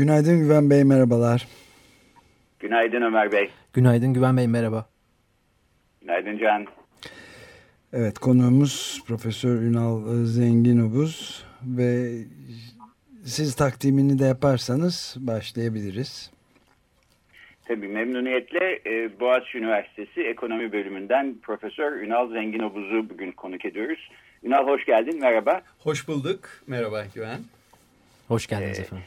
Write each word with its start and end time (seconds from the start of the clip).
Günaydın 0.00 0.38
Güven 0.38 0.70
Bey, 0.70 0.84
merhabalar. 0.84 1.48
Günaydın 2.58 3.02
Ömer 3.02 3.32
Bey. 3.32 3.50
Günaydın 3.72 4.14
Güven 4.14 4.36
Bey, 4.36 4.48
merhaba. 4.48 4.88
Günaydın 6.00 6.38
Can. 6.38 6.66
Evet, 7.92 8.18
konuğumuz 8.18 9.02
Profesör 9.06 9.62
Ünal 9.62 10.24
Zenginobuz 10.24 11.44
ve 11.62 12.12
siz 13.24 13.54
takdimini 13.54 14.18
de 14.18 14.24
yaparsanız 14.24 15.16
başlayabiliriz. 15.18 16.30
Tabii 17.68 17.88
memnuniyetle 17.88 18.80
e, 18.86 19.20
Boğaziçi 19.20 19.58
Üniversitesi 19.58 20.20
Ekonomi 20.20 20.72
Bölümünden 20.72 21.36
Profesör 21.42 21.92
Ünal 21.92 22.28
Zenginobuz'u 22.32 23.10
bugün 23.10 23.32
konuk 23.32 23.64
ediyoruz. 23.64 24.10
Ünal 24.42 24.66
hoş 24.66 24.84
geldin, 24.84 25.20
merhaba. 25.20 25.62
Hoş 25.78 26.08
bulduk, 26.08 26.40
merhaba 26.66 27.04
Güven. 27.14 27.40
Hoş 28.28 28.46
geldiniz 28.46 28.78
ee, 28.78 28.82
efendim. 28.82 29.06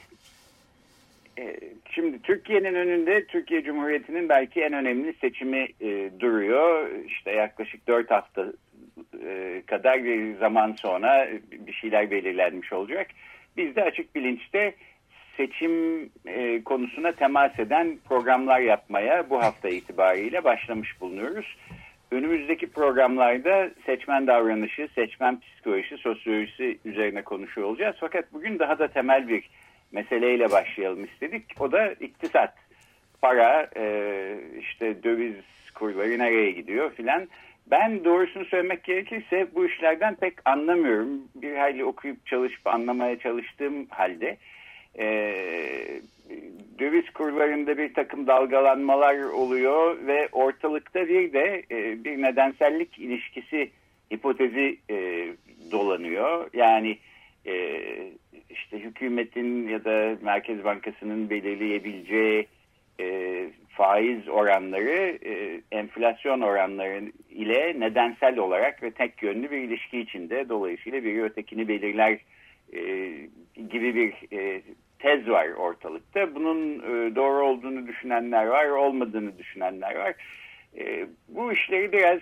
E, 1.39 1.59
şimdi 1.89 2.21
Türkiye'nin 2.21 2.73
önünde 2.73 3.25
Türkiye 3.25 3.63
Cumhuriyeti'nin 3.63 4.29
belki 4.29 4.61
en 4.61 4.73
önemli 4.73 5.13
seçimi 5.13 5.67
e, 5.81 6.09
duruyor. 6.19 6.89
İşte 7.07 7.31
yaklaşık 7.31 7.87
dört 7.87 8.11
hafta 8.11 8.53
e, 9.25 9.61
kadar 9.65 10.03
bir 10.03 10.35
zaman 10.37 10.71
sonra 10.71 11.27
bir 11.67 11.73
şeyler 11.73 12.11
belirlenmiş 12.11 12.73
olacak. 12.73 13.07
Biz 13.57 13.75
de 13.75 13.83
açık 13.83 14.15
bilinçte 14.15 14.73
seçim 15.37 16.03
e, 16.25 16.63
konusuna 16.63 17.11
temas 17.11 17.59
eden 17.59 17.97
programlar 18.09 18.59
yapmaya 18.59 19.29
bu 19.29 19.43
hafta 19.43 19.69
itibariyle 19.69 20.43
başlamış 20.43 21.01
bulunuyoruz. 21.01 21.57
Önümüzdeki 22.11 22.67
programlarda 22.67 23.69
seçmen 23.85 24.27
davranışı, 24.27 24.87
seçmen 24.95 25.39
psikolojisi, 25.39 25.97
sosyolojisi 25.97 26.77
üzerine 26.85 27.21
konuşuyor 27.21 27.67
olacağız. 27.67 27.95
Fakat 27.99 28.33
bugün 28.33 28.59
daha 28.59 28.79
da 28.79 28.87
temel 28.87 29.27
bir 29.27 29.49
meseleyle 29.93 30.51
başlayalım 30.51 31.03
istedik. 31.03 31.43
O 31.59 31.71
da 31.71 31.91
iktisat. 31.91 32.53
Para, 33.21 33.69
e, 33.77 34.35
işte 34.59 35.03
döviz 35.03 35.35
kurları 35.75 36.19
nereye 36.19 36.51
gidiyor 36.51 36.91
filan. 36.91 37.27
Ben 37.67 38.05
doğrusunu 38.05 38.45
söylemek 38.45 38.83
gerekirse 38.83 39.47
bu 39.55 39.65
işlerden 39.65 40.15
pek 40.15 40.33
anlamıyorum. 40.45 41.09
Bir 41.35 41.55
hayli 41.55 41.85
okuyup 41.85 42.25
çalışıp 42.25 42.67
anlamaya 42.67 43.19
çalıştığım 43.19 43.85
halde 43.89 44.37
e, 44.99 45.05
döviz 46.79 47.09
kurlarında 47.09 47.77
bir 47.77 47.93
takım 47.93 48.27
dalgalanmalar 48.27 49.17
oluyor 49.17 50.07
ve 50.07 50.29
ortalıkta 50.31 51.07
bir 51.07 51.33
de 51.33 51.63
e, 51.71 52.03
bir 52.03 52.21
nedensellik 52.21 52.99
ilişkisi 52.99 53.71
hipotezi 54.13 54.77
e, 54.89 55.27
dolanıyor. 55.71 56.49
Yani 56.53 56.97
e, 57.45 57.53
işte 58.53 58.79
hükümetin 58.79 59.67
ya 59.67 59.85
da 59.85 60.17
Merkez 60.21 60.63
Bankası'nın 60.63 61.29
belirleyebileceği 61.29 62.47
e, 62.99 63.47
faiz 63.69 64.29
oranları 64.29 65.17
e, 65.25 65.61
enflasyon 65.71 66.41
oranları 66.41 67.11
ile 67.29 67.79
nedensel 67.79 68.37
olarak 68.37 68.83
ve 68.83 68.91
tek 68.91 69.23
yönlü 69.23 69.51
bir 69.51 69.57
ilişki 69.57 69.99
içinde 69.99 70.49
dolayısıyla 70.49 71.03
biri 71.03 71.23
ötekini 71.23 71.67
belirler 71.67 72.19
e, 72.73 72.81
gibi 73.69 73.95
bir 73.95 74.37
e, 74.37 74.61
tez 74.99 75.29
var 75.29 75.47
ortalıkta. 75.47 76.35
Bunun 76.35 76.79
e, 76.79 77.15
doğru 77.15 77.45
olduğunu 77.45 77.87
düşünenler 77.87 78.45
var, 78.45 78.65
olmadığını 78.65 79.37
düşünenler 79.37 79.95
var. 79.95 80.13
E, 80.77 81.07
bu 81.27 81.53
işleri 81.53 81.91
biraz 81.91 82.19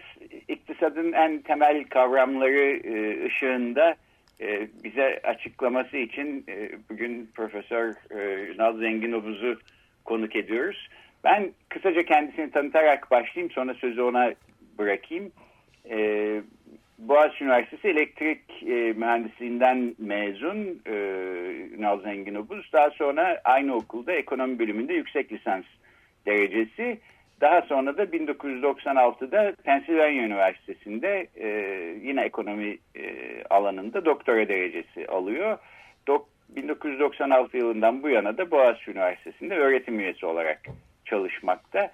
iktisadın 0.48 1.12
en 1.12 1.42
temel 1.42 1.84
kavramları 1.84 2.88
e, 2.88 3.26
ışığında 3.26 3.96
e, 4.42 4.68
bize 4.84 5.20
açıklaması 5.24 5.98
için 5.98 6.46
e, 6.50 6.70
bugün 6.90 7.30
Profesör 7.36 7.94
e, 8.12 8.48
Ünal 8.52 8.78
Zenginovuz'u 8.78 9.60
konuk 10.06 10.36
ediyoruz. 10.36 10.90
Ben 11.24 11.52
kısaca 11.70 12.04
kendisini 12.04 12.52
tanıtarak 12.52 13.12
başlayayım 13.12 13.52
sonra 13.52 13.74
sözü 13.74 14.02
ona 14.02 14.34
bırakayım. 14.78 15.32
E, 15.90 15.98
Boğaziçi 16.98 17.44
Üniversitesi 17.44 17.88
elektrik 17.88 18.64
e, 18.64 18.94
mühendisliğinden 18.98 19.96
mezun 19.98 20.82
e, 20.86 20.94
Ünal 21.78 22.02
Zenginobuz. 22.02 22.70
Daha 22.74 22.90
sonra 22.90 23.42
aynı 23.44 23.76
okulda 23.76 24.12
ekonomi 24.12 24.60
bölümünde 24.60 24.94
yüksek 24.94 25.32
lisans 25.32 25.66
derecesi. 26.26 26.98
Daha 27.42 27.62
sonra 27.62 27.98
da 27.98 28.04
1996'da 28.04 29.54
Pennsylvania 29.64 30.24
Üniversitesi'nde 30.24 31.28
e, 31.36 31.48
yine 32.04 32.22
ekonomi 32.22 32.78
e, 32.96 33.44
alanında 33.50 34.06
doktora 34.06 34.48
derecesi 34.48 35.08
alıyor. 35.08 35.58
Dok 36.08 36.28
1996 36.50 37.58
yılından 37.58 38.04
bu 38.04 38.10
yana 38.10 38.38
da 38.38 38.52
Boğaziçi 38.52 38.92
Üniversitesi'nde 38.92 39.56
öğretim 39.56 40.00
üyesi 40.00 40.26
olarak 40.26 40.62
çalışmakta. 41.06 41.92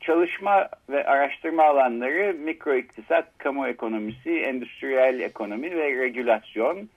Çalışma 0.00 0.68
ve 0.88 1.06
araştırma 1.06 1.64
alanları 1.64 2.34
mikro 2.34 2.74
iktisat, 2.74 3.38
kamu 3.38 3.68
ekonomisi, 3.68 4.30
endüstriyel 4.40 5.20
ekonomi 5.20 5.76
ve 5.76 5.98
regülasyon. 5.98 6.88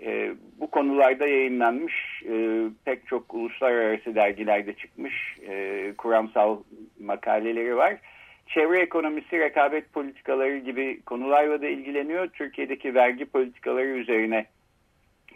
E, 0.00 0.34
bu 0.60 0.70
konularda 0.70 1.26
yayınlanmış 1.26 2.22
e, 2.28 2.62
pek 2.84 3.06
çok 3.06 3.34
uluslararası 3.34 4.14
dergilerde 4.14 4.72
çıkmış 4.72 5.38
e, 5.48 5.92
kuramsal 5.98 6.62
makaleleri 7.00 7.76
var. 7.76 7.96
Çevre 8.46 8.80
ekonomisi, 8.80 9.38
rekabet 9.38 9.92
politikaları 9.92 10.58
gibi 10.58 11.02
konularla 11.02 11.62
da 11.62 11.66
ilgileniyor. 11.66 12.28
Türkiye'deki 12.28 12.94
vergi 12.94 13.24
politikaları 13.24 13.86
üzerine 13.86 14.46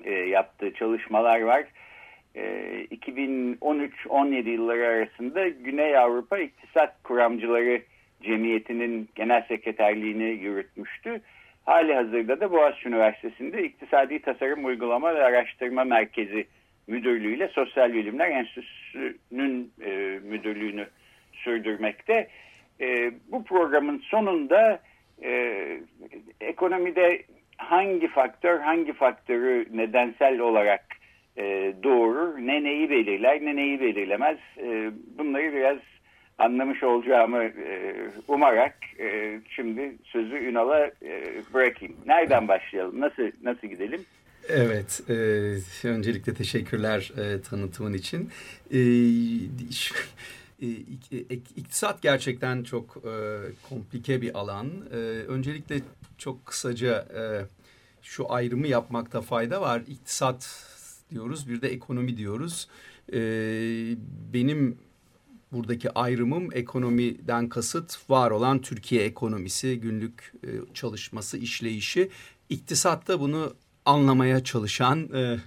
e, 0.05 0.13
yaptığı 0.13 0.75
çalışmalar 0.75 1.41
var. 1.41 1.65
2013-17 2.37 4.49
ee, 4.49 4.51
yılları 4.51 4.89
arasında 4.89 5.49
Güney 5.49 5.99
Avrupa 5.99 6.39
İktisat 6.39 7.03
Kuramcıları 7.03 7.83
Cemiyeti'nin 8.23 9.09
genel 9.15 9.47
sekreterliğini 9.49 10.25
yürütmüş,tü 10.25 11.21
Hali 11.67 11.95
hazırda 11.95 12.41
da 12.41 12.53
Boğaziçi 12.53 12.89
Üniversitesi'nde 12.89 13.65
İktisadi 13.65 14.19
Tasarım 14.19 14.65
Uygulama 14.65 15.15
ve 15.15 15.25
Araştırma 15.25 15.85
Merkezi 15.85 16.47
Müdürlüğü 16.87 17.35
ile 17.37 17.49
Sosyal 17.49 17.93
Bilimler 17.93 18.31
Enstitüsü'nün 18.31 19.73
e, 19.85 19.91
müdürlüğünü 20.23 20.87
sürdürmekte. 21.33 22.29
E, 22.81 23.13
bu 23.29 23.45
programın 23.45 23.99
sonunda 23.99 24.81
e, 25.23 25.63
ekonomide 26.41 27.23
hangi 27.57 28.09
faktör 28.09 28.61
hangi 28.61 28.93
faktörü 28.93 29.67
nedensel 29.73 30.39
olarak 30.41 30.85
e, 31.37 31.75
doğurur. 31.83 32.39
Ne 32.39 32.65
neyi 32.65 32.91
belirler 32.91 33.45
ne 33.45 33.57
neyi 33.57 33.81
belirlemez. 33.81 34.39
E, 34.59 34.91
bunları 35.19 35.53
biraz 35.53 35.79
anlamış 36.39 36.83
olacağımı 36.83 37.43
e, 37.45 37.95
umarak 38.29 38.77
e, 39.01 39.41
şimdi 39.49 39.97
sözü 40.05 40.35
Ünal'a 40.37 40.87
e, 40.87 41.43
bırakayım. 41.55 41.97
Nereden 42.07 42.49
başlayalım? 42.49 43.01
Nasıl 43.01 43.23
nasıl 43.43 43.69
gidelim? 43.69 44.01
Evet, 44.49 45.03
e, 45.09 45.89
öncelikle 45.89 46.35
teşekkürler 46.35 47.13
e, 47.19 47.43
tanıtımın 47.43 47.93
için. 47.93 48.31
E, 48.71 48.81
şu, 49.73 49.95
e, 50.63 50.67
İktisat 51.57 52.03
gerçekten 52.03 52.63
çok 52.63 52.97
e, 52.97 53.13
komplike 53.69 54.23
bir 54.23 54.39
alan. 54.39 54.67
E, 54.93 54.97
öncelikle 55.29 55.77
çok 56.19 56.47
kısaca 56.47 57.07
e, 57.17 57.23
şu 58.03 58.33
ayrımı 58.33 58.67
yapmakta 58.67 59.21
fayda 59.21 59.61
var. 59.61 59.83
İktisat 59.89 60.67
diyoruz 61.11 61.49
bir 61.49 61.63
de 61.63 61.69
ekonomi 61.69 62.17
diyoruz. 62.17 62.69
E, 63.13 63.19
benim 64.35 64.79
buradaki 65.53 65.91
ayrımım 65.91 66.49
ekonomiden 66.53 67.49
kasıt 67.49 68.11
var 68.11 68.31
olan 68.31 68.61
Türkiye 68.61 69.05
ekonomisi, 69.05 69.81
günlük 69.81 70.33
e, 70.45 70.75
çalışması, 70.75 71.39
işleyişi. 71.39 72.11
İktisatta 72.49 73.21
bunu 73.21 73.55
anlamaya 73.85 74.45
çalışan, 74.45 75.09
e, 75.15 75.39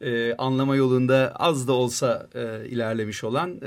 e, 0.00 0.34
anlama 0.34 0.76
yolunda 0.76 1.32
az 1.34 1.68
da 1.68 1.72
olsa 1.72 2.28
e, 2.34 2.68
ilerlemiş 2.68 3.24
olan 3.24 3.60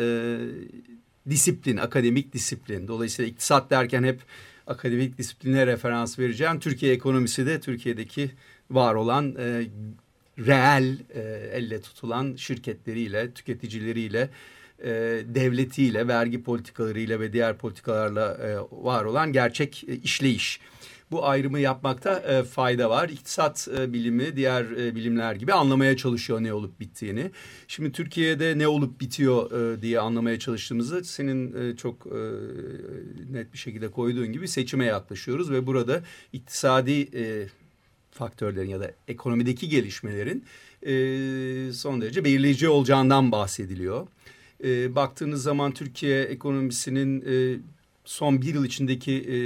disiplin, 1.29 1.77
akademik 1.77 2.33
disiplin. 2.33 2.87
Dolayısıyla 2.87 3.31
iktisat 3.31 3.69
derken 3.69 4.03
hep 4.03 4.21
akademik 4.67 5.17
disipline 5.17 5.67
referans 5.67 6.19
vereceğim. 6.19 6.59
Türkiye 6.59 6.93
ekonomisi 6.93 7.45
de 7.45 7.59
Türkiye'deki 7.59 8.31
var 8.71 8.95
olan 8.95 9.35
reel 10.39 10.97
elle 11.53 11.81
tutulan 11.81 12.35
şirketleriyle, 12.35 13.31
tüketicileriyle, 13.31 14.29
e, 14.83 14.89
devletiyle, 15.25 16.07
vergi 16.07 16.43
politikalarıyla 16.43 17.19
ve 17.19 17.33
diğer 17.33 17.57
politikalarla 17.57 18.33
e, 18.33 18.57
var 18.71 19.05
olan 19.05 19.33
gerçek 19.33 19.83
e, 19.87 19.95
işleyiş. 19.95 20.59
Bu 21.11 21.25
ayrımı 21.25 21.59
yapmakta 21.59 22.19
e, 22.19 22.43
fayda 22.43 22.89
var. 22.89 23.09
İktisat 23.09 23.67
e, 23.77 23.93
bilimi 23.93 24.35
diğer 24.35 24.63
e, 24.63 24.95
bilimler 24.95 25.35
gibi 25.35 25.53
anlamaya 25.53 25.97
çalışıyor 25.97 26.43
ne 26.43 26.53
olup 26.53 26.79
bittiğini. 26.79 27.31
Şimdi 27.67 27.91
Türkiye'de 27.91 28.57
ne 28.57 28.67
olup 28.67 29.01
bitiyor 29.01 29.51
e, 29.51 29.81
diye 29.81 29.99
anlamaya 29.99 30.39
çalıştığımızda 30.39 31.03
senin 31.03 31.71
e, 31.71 31.75
çok 31.77 32.07
e, 32.07 32.19
net 33.31 33.53
bir 33.53 33.57
şekilde 33.57 33.91
koyduğun 33.91 34.31
gibi 34.31 34.47
seçime 34.47 34.85
yaklaşıyoruz 34.85 35.51
ve 35.51 35.67
burada 35.67 36.03
iktisadi 36.33 37.01
e, 37.01 37.47
faktörlerin 38.11 38.69
ya 38.69 38.79
da 38.79 38.91
ekonomideki 39.07 39.69
gelişmelerin 39.69 40.45
e, 40.85 41.73
son 41.73 42.01
derece 42.01 42.23
belirleyici 42.23 42.69
olacağından 42.69 43.31
bahsediliyor. 43.31 44.07
E, 44.63 44.95
baktığınız 44.95 45.43
zaman 45.43 45.71
Türkiye 45.71 46.23
ekonomisinin 46.23 47.21
e, 47.21 47.59
son 48.05 48.41
bir 48.41 48.53
yıl 48.53 48.65
içindeki 48.65 49.11
e, 49.11 49.37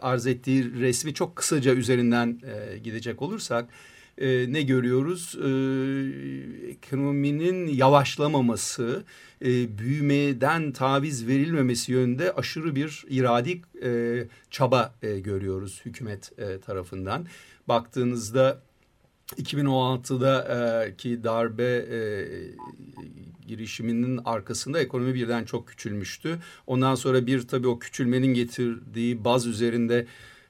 arz 0.00 0.26
ettiği 0.26 0.80
resmi 0.80 1.14
çok 1.14 1.36
kısaca 1.36 1.74
üzerinden 1.74 2.40
e, 2.44 2.78
gidecek 2.78 3.22
olursak 3.22 3.68
e, 4.18 4.52
ne 4.52 4.62
görüyoruz? 4.62 5.34
E, 5.34 5.50
ekonominin 6.68 7.68
yavaşlamaması, 7.68 9.04
e, 9.42 9.78
büyümeden 9.78 10.72
taviz 10.72 11.26
verilmemesi 11.26 11.92
yönünde 11.92 12.32
aşırı 12.32 12.76
bir 12.76 13.04
iradi 13.08 13.62
e, 13.82 14.24
çaba 14.50 14.94
e, 15.02 15.18
görüyoruz 15.18 15.80
hükümet 15.84 16.38
e, 16.38 16.58
tarafından. 16.60 17.26
Baktığınızda 17.68 18.62
2016'da 19.36 20.96
ki 20.96 21.24
darbe 21.24 21.86
e, 21.90 22.00
girişiminin 23.48 24.20
arkasında 24.24 24.80
ekonomi 24.80 25.14
birden 25.14 25.44
çok 25.44 25.68
küçülmüştü. 25.68 26.38
Ondan 26.66 26.94
sonra 26.94 27.26
bir 27.26 27.48
tabii 27.48 27.68
o 27.68 27.78
küçülmenin 27.78 28.34
getirdiği 28.34 29.24
baz 29.24 29.46
üzerinde 29.46 30.06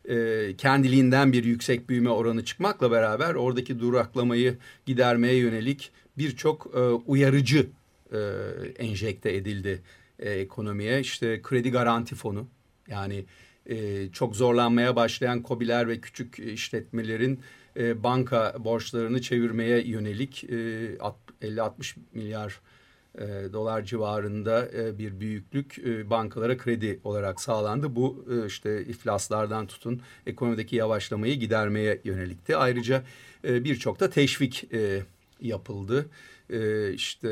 e, 0.09 0.57
kendiliğinden 0.59 1.33
bir 1.33 1.45
yüksek 1.45 1.89
büyüme 1.89 2.11
oranı 2.11 2.45
çıkmakla 2.45 2.91
beraber 2.91 3.35
oradaki 3.35 3.81
duraklamayı 3.81 4.59
gidermeye 4.87 5.35
yönelik 5.35 5.91
birçok 6.19 6.71
e, 6.75 6.79
uyarıcı 6.81 7.67
e, 8.13 8.19
enjekte 8.79 9.35
edildi 9.35 9.83
e, 10.19 10.31
ekonomiye. 10.31 11.01
İşte 11.01 11.43
kredi 11.43 11.71
garanti 11.71 12.15
fonu 12.15 12.49
yani 12.89 13.25
e, 13.67 14.09
çok 14.13 14.37
zorlanmaya 14.37 14.97
başlayan 14.97 15.43
kobiler 15.43 15.89
ve 15.89 16.01
küçük 16.01 16.39
işletmelerin 16.39 17.41
e, 17.77 18.03
banka 18.03 18.57
borçlarını 18.59 19.23
çevirmeye 19.23 19.87
yönelik 19.87 20.45
e, 20.45 20.97
50-60 21.43 21.97
milyar 22.13 22.61
e, 23.19 23.53
dolar 23.53 23.85
civarında 23.85 24.69
e, 24.77 24.99
bir 24.99 25.21
büyüklük 25.21 25.79
e, 25.79 26.11
bankalara 26.11 26.57
kredi 26.57 27.01
olarak 27.05 27.41
sağlandı. 27.41 27.97
Bu 27.97 28.25
işte 28.47 28.85
iflaslardan 28.85 29.67
tutun 29.67 30.01
ekonomideki 30.27 30.77
yavaşlamayı 30.77 31.35
gidermeye 31.35 32.01
yönelikti. 32.05 32.57
Ayrıca 32.57 33.03
birçok 33.45 34.01
da 34.01 34.11
teşvik 34.11 34.65
yapıldı. 35.41 36.07
E, 36.51 36.93
işte 36.93 37.29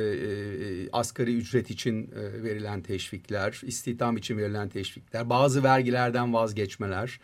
asgari 0.93 1.37
ücret 1.37 1.71
için 1.71 2.11
verilen 2.43 2.81
teşvikler, 2.81 3.61
istihdam 3.63 4.17
için 4.17 4.39
verilen 4.39 4.69
teşvikler, 4.69 5.31
bazı 5.31 5.63
vergilerden 5.63 6.33
vazgeçmeler, 6.33 7.21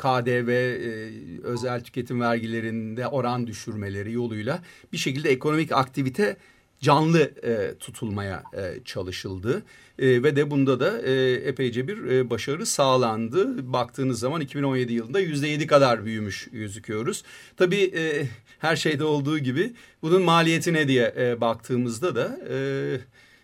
KDV 0.00 0.48
e, 0.48 1.10
özel 1.42 1.84
tüketim 1.84 2.20
vergilerinde 2.20 3.06
oran 3.06 3.46
düşürmeleri 3.46 4.12
yoluyla 4.12 4.62
bir 4.92 4.98
şekilde 4.98 5.30
ekonomik 5.30 5.72
aktivite 5.72 6.36
canlı 6.80 7.20
e, 7.20 7.74
tutulmaya 7.78 8.42
e, 8.52 8.84
çalışıldı 8.84 9.62
e, 9.98 10.22
ve 10.22 10.36
de 10.36 10.50
bunda 10.50 10.80
da 10.80 11.02
e, 11.02 11.32
epeyce 11.32 11.88
bir 11.88 12.04
e, 12.04 12.30
başarı 12.30 12.66
sağlandı. 12.66 13.72
Baktığınız 13.72 14.18
zaman 14.18 14.40
2017 14.40 14.92
yılında 14.92 15.20
yüzde 15.20 15.48
yedi 15.48 15.66
kadar 15.66 16.04
büyümüş 16.04 16.48
gözüküyoruz. 16.52 17.24
Tabii 17.56 17.92
e, 17.96 18.26
her 18.58 18.76
şeyde 18.76 19.04
olduğu 19.04 19.38
gibi 19.38 19.72
bunun 20.02 20.22
maliyeti 20.22 20.72
ne 20.72 20.88
diye 20.88 21.14
e, 21.18 21.40
baktığımızda 21.40 22.14
da 22.14 22.40
e, 22.50 22.56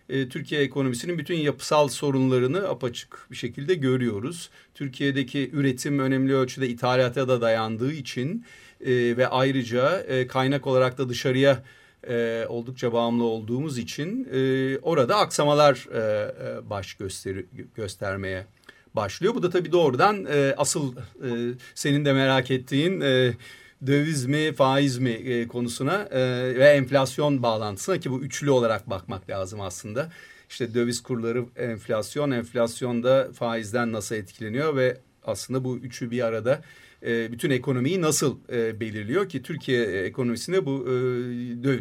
e, 0.09 0.29
Türkiye 0.29 0.61
ekonomisinin 0.61 1.17
bütün 1.17 1.35
yapısal 1.35 1.87
sorunlarını 1.87 2.69
apaçık 2.69 3.27
bir 3.31 3.35
şekilde 3.35 3.73
görüyoruz. 3.73 4.49
Türkiye'deki 4.73 5.49
üretim 5.53 5.99
önemli 5.99 6.35
ölçüde 6.35 6.69
ithalata 6.69 7.27
da 7.27 7.41
dayandığı 7.41 7.91
için 7.91 8.45
e, 8.81 9.17
ve 9.17 9.27
ayrıca 9.27 9.99
e, 9.99 10.27
kaynak 10.27 10.67
olarak 10.67 10.97
da 10.97 11.09
dışarıya 11.09 11.63
e, 12.09 12.45
oldukça 12.49 12.93
bağımlı 12.93 13.23
olduğumuz 13.23 13.77
için 13.77 14.27
e, 14.33 14.77
orada 14.77 15.17
aksamalar 15.17 15.87
e, 15.93 15.99
e, 15.99 16.69
baş 16.69 16.93
gösteri, 16.93 17.45
göstermeye 17.75 18.45
başlıyor. 18.93 19.35
Bu 19.35 19.43
da 19.43 19.49
tabii 19.49 19.71
doğrudan 19.71 20.25
e, 20.25 20.53
asıl 20.57 20.95
e, 20.95 21.29
senin 21.75 22.05
de 22.05 22.13
merak 22.13 22.51
ettiğin 22.51 23.01
e, 23.01 23.33
döviz 23.87 24.25
mi 24.25 24.53
faiz 24.53 24.97
mi 24.97 25.09
e, 25.09 25.47
konusuna 25.47 26.01
e, 26.11 26.19
ve 26.55 26.69
enflasyon 26.69 27.43
bağlantısına 27.43 27.99
ki 27.99 28.11
bu 28.11 28.21
üçlü 28.21 28.51
olarak 28.51 28.89
bakmak 28.89 29.29
lazım 29.29 29.61
aslında. 29.61 30.11
İşte 30.49 30.73
döviz 30.73 31.03
kurları 31.03 31.45
enflasyon, 31.55 32.31
enflasyonda 32.31 33.29
faizden 33.33 33.91
nasıl 33.91 34.15
etkileniyor 34.15 34.75
ve 34.75 34.97
aslında 35.23 35.63
bu 35.63 35.77
üçü 35.77 36.11
bir 36.11 36.21
arada 36.21 36.61
e, 37.05 37.31
bütün 37.31 37.49
ekonomiyi 37.49 38.01
nasıl 38.01 38.37
e, 38.51 38.79
belirliyor 38.79 39.29
ki 39.29 39.43
Türkiye 39.43 39.85
ekonomisinde 39.85 40.65
bu 40.65 40.83
e, 40.83 40.93
döv, 41.63 41.79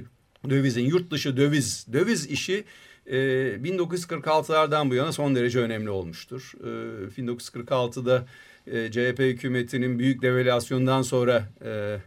dövizin 0.51 0.85
yurt 0.85 1.11
dışı 1.11 1.37
döviz 1.37 1.87
döviz 1.93 2.27
işi 2.27 2.65
e, 3.07 3.17
1946'lardan 3.65 4.91
bu 4.91 4.95
yana 4.95 5.13
son 5.13 5.35
derece 5.35 5.61
önemli 5.61 5.91
olmuştur. 5.91 6.53
E, 6.61 7.21
1946'da 7.21 8.27
e, 8.67 8.91
CHP 8.91 9.19
hükümetinin 9.19 9.99
büyük 9.99 10.23
devalüasyondan 10.23 11.03
sonra 11.03 11.49
e, 11.65 11.99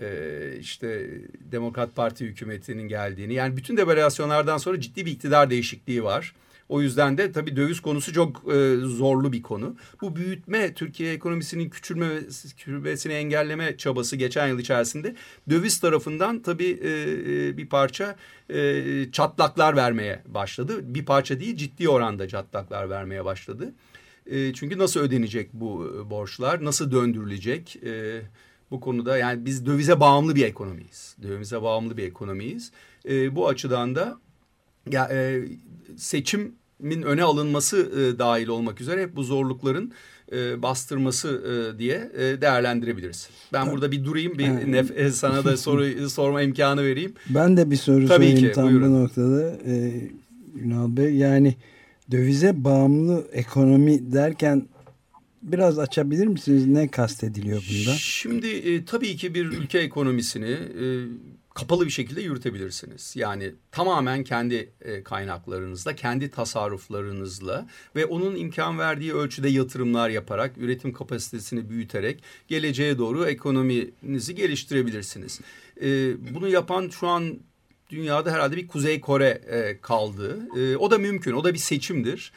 e, 0.00 0.56
işte 0.60 1.10
Demokrat 1.52 1.96
Parti 1.96 2.24
hükümetinin 2.24 2.88
geldiğini 2.88 3.34
yani 3.34 3.56
bütün 3.56 3.76
devalüasyonlardan 3.76 4.58
sonra 4.58 4.80
ciddi 4.80 5.06
bir 5.06 5.10
iktidar 5.10 5.50
değişikliği 5.50 6.04
var. 6.04 6.34
O 6.70 6.80
yüzden 6.82 7.18
de 7.18 7.32
tabii 7.32 7.56
döviz 7.56 7.80
konusu 7.80 8.12
çok 8.12 8.54
e, 8.54 8.76
zorlu 8.76 9.32
bir 9.32 9.42
konu. 9.42 9.76
Bu 10.00 10.16
büyütme 10.16 10.74
Türkiye 10.74 11.12
ekonomisinin 11.12 11.70
küçülmesini 11.70 13.12
engelleme 13.12 13.76
çabası 13.76 14.16
geçen 14.16 14.48
yıl 14.48 14.58
içerisinde 14.58 15.14
döviz 15.50 15.80
tarafından 15.80 16.42
tabii 16.42 16.80
e, 16.82 16.88
e, 16.88 17.56
bir 17.56 17.68
parça 17.68 18.16
e, 18.50 18.82
çatlaklar 19.12 19.76
vermeye 19.76 20.22
başladı. 20.26 20.94
Bir 20.94 21.04
parça 21.04 21.40
değil 21.40 21.56
ciddi 21.56 21.88
oranda 21.88 22.28
çatlaklar 22.28 22.90
vermeye 22.90 23.24
başladı. 23.24 23.74
E, 24.26 24.52
çünkü 24.52 24.78
nasıl 24.78 25.00
ödenecek 25.00 25.52
bu 25.52 25.92
e, 25.96 26.10
borçlar? 26.10 26.64
Nasıl 26.64 26.92
döndürülecek? 26.92 27.76
E, 27.84 28.22
bu 28.70 28.80
konuda 28.80 29.18
yani 29.18 29.44
biz 29.44 29.66
dövize 29.66 30.00
bağımlı 30.00 30.34
bir 30.34 30.44
ekonomiyiz. 30.44 31.16
Dövize 31.22 31.62
bağımlı 31.62 31.96
bir 31.96 32.04
ekonomiyiz. 32.04 32.72
E, 33.08 33.36
bu 33.36 33.48
açıdan 33.48 33.94
da 33.94 34.20
ya, 34.90 35.08
e, 35.12 35.44
seçimin 36.80 37.02
öne 37.02 37.22
alınması 37.22 37.76
e, 37.76 38.18
dahil 38.18 38.48
olmak 38.48 38.80
üzere 38.80 39.02
hep 39.02 39.16
bu 39.16 39.22
zorlukların 39.22 39.92
e, 40.32 40.62
bastırması 40.62 41.28
e, 41.28 41.78
diye 41.78 42.10
e, 42.18 42.40
değerlendirebiliriz. 42.40 43.28
Ben 43.52 43.72
burada 43.72 43.92
bir 43.92 44.04
durayım, 44.04 44.38
bir 44.38 44.72
nef 44.72 44.98
e, 44.98 45.10
sana 45.10 45.44
da 45.44 45.56
soru 45.66 46.10
sorma 46.10 46.42
imkanı 46.42 46.84
vereyim. 46.84 47.14
Ben 47.28 47.56
de 47.56 47.70
bir 47.70 47.76
soru 47.76 48.06
Tabii 48.06 48.26
sorayım 48.26 48.38
ki, 48.38 48.52
tam 48.52 48.68
buyurun. 48.68 48.92
bu 48.92 49.04
noktada. 49.04 49.58
E, 49.66 49.92
Ünal 50.60 50.96
Bey 50.96 51.14
yani 51.14 51.54
dövize 52.10 52.64
bağımlı 52.64 53.24
ekonomi 53.32 54.12
derken 54.12 54.68
biraz 55.42 55.78
açabilir 55.78 56.26
misiniz? 56.26 56.66
Ne 56.66 56.88
kastediliyor 56.88 57.64
bunda? 57.70 57.96
Şimdi 57.98 58.48
e, 58.48 58.84
tabii 58.84 59.16
ki 59.16 59.34
bir 59.34 59.46
ülke 59.46 59.78
ekonomisini 59.78 60.50
e, 60.50 60.84
kapalı 61.54 61.86
bir 61.86 61.90
şekilde 61.90 62.22
yürütebilirsiniz. 62.22 63.12
Yani 63.16 63.54
tamamen 63.72 64.24
kendi 64.24 64.72
e, 64.80 65.02
kaynaklarınızla, 65.02 65.94
kendi 65.94 66.30
tasarruflarınızla 66.30 67.66
ve 67.96 68.06
onun 68.06 68.36
imkan 68.36 68.78
verdiği 68.78 69.14
ölçüde 69.14 69.48
yatırımlar 69.48 70.10
yaparak, 70.10 70.58
üretim 70.58 70.92
kapasitesini 70.92 71.68
büyüterek 71.68 72.22
geleceğe 72.48 72.98
doğru 72.98 73.26
ekonominizi 73.26 74.34
geliştirebilirsiniz. 74.34 75.40
E, 75.82 75.86
bunu 76.34 76.48
yapan 76.48 76.88
şu 76.88 77.08
an 77.08 77.38
dünyada 77.90 78.32
herhalde 78.32 78.56
bir 78.56 78.68
Kuzey 78.68 79.00
Kore 79.00 79.28
e, 79.28 79.80
kaldı. 79.80 80.38
O 80.78 80.90
da 80.90 80.98
mümkün, 80.98 81.32
o 81.32 81.44
da 81.44 81.54
bir 81.54 81.58
seçimdir. 81.58 82.32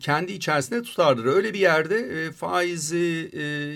Kendi 0.00 0.32
içerisinde 0.32 0.82
tutardır. 0.82 1.24
Öyle 1.24 1.54
bir 1.54 1.58
yerde 1.58 2.32
faizi 2.32 3.30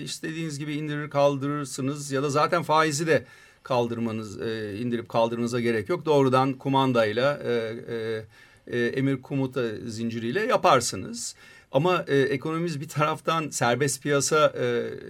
istediğiniz 0.05 0.59
gibi 0.59 0.73
indirir 0.73 1.09
kaldırırsınız 1.09 2.11
ya 2.11 2.23
da 2.23 2.29
zaten 2.29 2.63
faizi 2.63 3.07
de 3.07 3.25
kaldırmanız, 3.69 4.41
e, 4.41 4.77
indirip 4.79 5.09
kaldırmanıza 5.09 5.59
gerek 5.59 5.89
yok. 5.89 6.05
Doğrudan 6.05 6.53
kumandayla, 6.53 7.39
e, 7.43 7.51
e, 7.51 8.77
e, 8.77 8.85
emir 8.85 9.21
komuta 9.21 9.63
zinciriyle 9.85 10.39
yaparsınız. 10.39 11.35
Ama 11.71 12.05
e, 12.07 12.17
ekonomimiz 12.17 12.81
bir 12.81 12.89
taraftan 12.89 13.49
serbest 13.49 14.03
piyasa 14.03 14.53
e, 14.59 14.65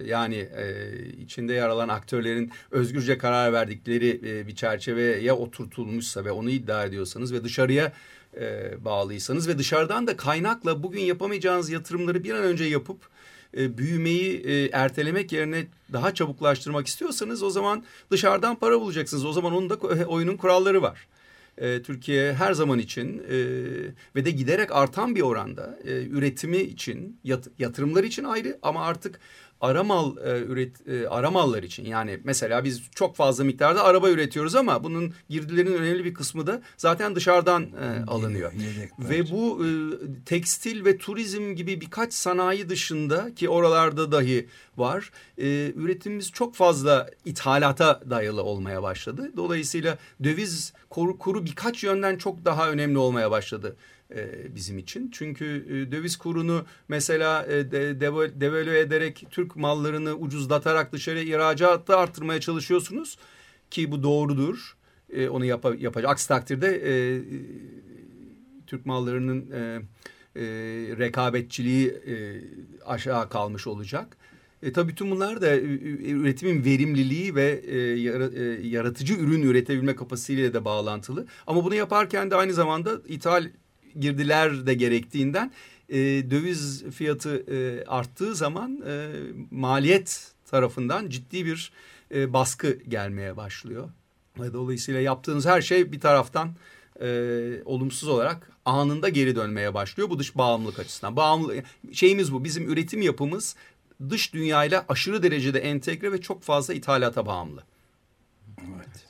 yani 0.06 0.36
e, 0.36 0.64
içinde 1.22 1.52
yer 1.52 1.68
alan 1.68 1.88
aktörlerin 1.88 2.50
özgürce 2.70 3.18
karar 3.18 3.52
verdikleri 3.52 4.20
e, 4.24 4.46
bir 4.46 4.54
çerçeveye 4.54 5.32
oturtulmuşsa 5.32 6.24
ve 6.24 6.30
onu 6.30 6.50
iddia 6.50 6.84
ediyorsanız 6.84 7.32
ve 7.32 7.44
dışarıya 7.44 7.92
e, 8.40 8.72
bağlıysanız 8.84 9.48
ve 9.48 9.58
dışarıdan 9.58 10.06
da 10.06 10.16
kaynakla 10.16 10.82
bugün 10.82 11.00
yapamayacağınız 11.00 11.70
yatırımları 11.70 12.24
bir 12.24 12.34
an 12.34 12.42
önce 12.42 12.64
yapıp 12.64 12.98
e, 13.56 13.78
büyümeyi 13.78 14.40
e, 14.40 14.68
ertelemek 14.72 15.32
yerine 15.32 15.66
daha 15.92 16.14
çabuklaştırmak 16.14 16.86
istiyorsanız 16.86 17.42
o 17.42 17.50
zaman 17.50 17.84
dışarıdan 18.10 18.56
para 18.56 18.80
bulacaksınız. 18.80 19.24
O 19.24 19.32
zaman 19.32 19.52
onun 19.52 19.70
da 19.70 19.74
oyunun 20.06 20.36
kuralları 20.36 20.82
var. 20.82 21.06
E, 21.58 21.82
Türkiye 21.82 22.32
her 22.32 22.52
zaman 22.52 22.78
için 22.78 23.18
e, 23.18 23.36
ve 24.16 24.24
de 24.24 24.30
giderek 24.30 24.72
artan 24.72 25.16
bir 25.16 25.20
oranda 25.20 25.78
e, 25.84 26.02
üretimi 26.02 26.58
için 26.58 27.18
yat, 27.24 27.48
yatırımlar 27.58 28.04
için 28.04 28.24
ayrı 28.24 28.58
ama 28.62 28.84
artık 28.84 29.20
aramal 29.60 30.16
e, 30.16 30.38
üret 30.38 30.88
e, 30.88 31.08
aramallar 31.08 31.62
için 31.62 31.84
yani 31.84 32.20
mesela 32.24 32.64
biz 32.64 32.82
çok 32.94 33.16
fazla 33.16 33.44
miktarda 33.44 33.84
araba 33.84 34.10
üretiyoruz 34.10 34.54
ama 34.54 34.84
bunun 34.84 35.14
girdilerin 35.28 35.72
önemli 35.72 36.04
bir 36.04 36.14
kısmı 36.14 36.46
da 36.46 36.62
zaten 36.76 37.14
dışarıdan 37.14 37.62
e, 37.62 38.10
alınıyor. 38.10 38.52
ve 38.98 39.30
bu 39.30 39.66
e, 39.66 39.70
tekstil 40.24 40.84
ve 40.84 40.98
turizm 40.98 41.54
gibi 41.54 41.80
birkaç 41.80 42.14
sanayi 42.14 42.68
dışında 42.68 43.34
ki 43.34 43.48
oralarda 43.48 44.12
dahi 44.12 44.48
var. 44.76 45.10
E, 45.38 45.72
üretimimiz 45.76 46.32
çok 46.32 46.54
fazla 46.54 47.10
ithalata 47.24 48.00
dayalı 48.10 48.42
olmaya 48.42 48.82
başladı. 48.82 49.32
Dolayısıyla 49.36 49.98
döviz 50.24 50.72
kuru, 50.90 51.18
kuru 51.18 51.46
birkaç 51.46 51.84
yönden 51.84 52.16
çok 52.16 52.44
daha 52.44 52.70
önemli 52.70 52.98
olmaya 52.98 53.30
başladı 53.30 53.76
bizim 54.54 54.78
için. 54.78 55.10
Çünkü 55.12 55.66
e, 55.68 55.92
döviz 55.92 56.16
kurunu 56.16 56.64
mesela 56.88 57.46
e, 57.46 57.70
devalüe 58.40 58.78
ederek 58.78 59.26
Türk 59.30 59.56
mallarını 59.56 60.14
ucuzlatarak 60.14 60.92
dışarı 60.92 61.20
ihracatı 61.20 61.96
arttırmaya 61.96 62.40
çalışıyorsunuz 62.40 63.18
ki 63.70 63.92
bu 63.92 64.02
doğrudur. 64.02 64.76
E, 65.12 65.28
onu 65.28 65.44
yap 65.44 65.66
yapacak. 65.78 66.10
Aksi 66.10 66.28
takdirde 66.28 66.82
e, 66.84 66.92
Türk 68.66 68.86
mallarının 68.86 69.50
e, 69.50 69.80
e, 70.36 70.42
rekabetçiliği 70.98 71.88
e, 71.88 72.40
aşağı 72.86 73.28
kalmış 73.28 73.66
olacak. 73.66 74.16
E, 74.62 74.72
tabii 74.72 74.92
bütün 74.92 75.10
bunlar 75.10 75.40
da 75.40 75.56
üretimin 75.58 76.64
verimliliği 76.64 77.34
ve 77.34 77.62
e, 77.66 77.76
yaratıcı 78.68 79.14
ürün 79.14 79.42
üretebilme 79.42 79.96
kapasitesiyle 79.96 80.54
de 80.54 80.64
bağlantılı. 80.64 81.26
Ama 81.46 81.64
bunu 81.64 81.74
yaparken 81.74 82.30
de 82.30 82.36
aynı 82.36 82.52
zamanda 82.52 82.90
ithal 83.08 83.50
girdiler 84.00 84.66
de 84.66 84.74
gerektiğinden 84.74 85.52
e, 85.88 85.98
döviz 86.30 86.84
fiyatı 86.90 87.54
e, 87.54 87.84
arttığı 87.84 88.34
zaman 88.34 88.82
e, 88.86 89.08
maliyet 89.50 90.32
tarafından 90.50 91.08
ciddi 91.08 91.46
bir 91.46 91.72
e, 92.14 92.32
baskı 92.32 92.78
gelmeye 92.88 93.36
başlıyor. 93.36 93.88
Ve 94.38 94.52
dolayısıyla 94.52 95.00
yaptığınız 95.00 95.46
her 95.46 95.60
şey 95.60 95.92
bir 95.92 96.00
taraftan 96.00 96.48
e, 97.00 97.08
olumsuz 97.64 98.08
olarak 98.08 98.50
anında 98.64 99.08
geri 99.08 99.36
dönmeye 99.36 99.74
başlıyor. 99.74 100.10
Bu 100.10 100.18
dış 100.18 100.36
bağımlılık 100.36 100.78
açısından. 100.78 101.16
Bağımlı 101.16 101.54
şeyimiz 101.92 102.32
bu. 102.32 102.44
Bizim 102.44 102.72
üretim 102.72 103.02
yapımız 103.02 103.56
dış 104.10 104.34
dünyayla 104.34 104.84
aşırı 104.88 105.22
derecede 105.22 105.58
entegre 105.58 106.12
ve 106.12 106.20
çok 106.20 106.42
fazla 106.42 106.74
ithalata 106.74 107.26
bağımlı. 107.26 107.62
Evet. 108.58 109.06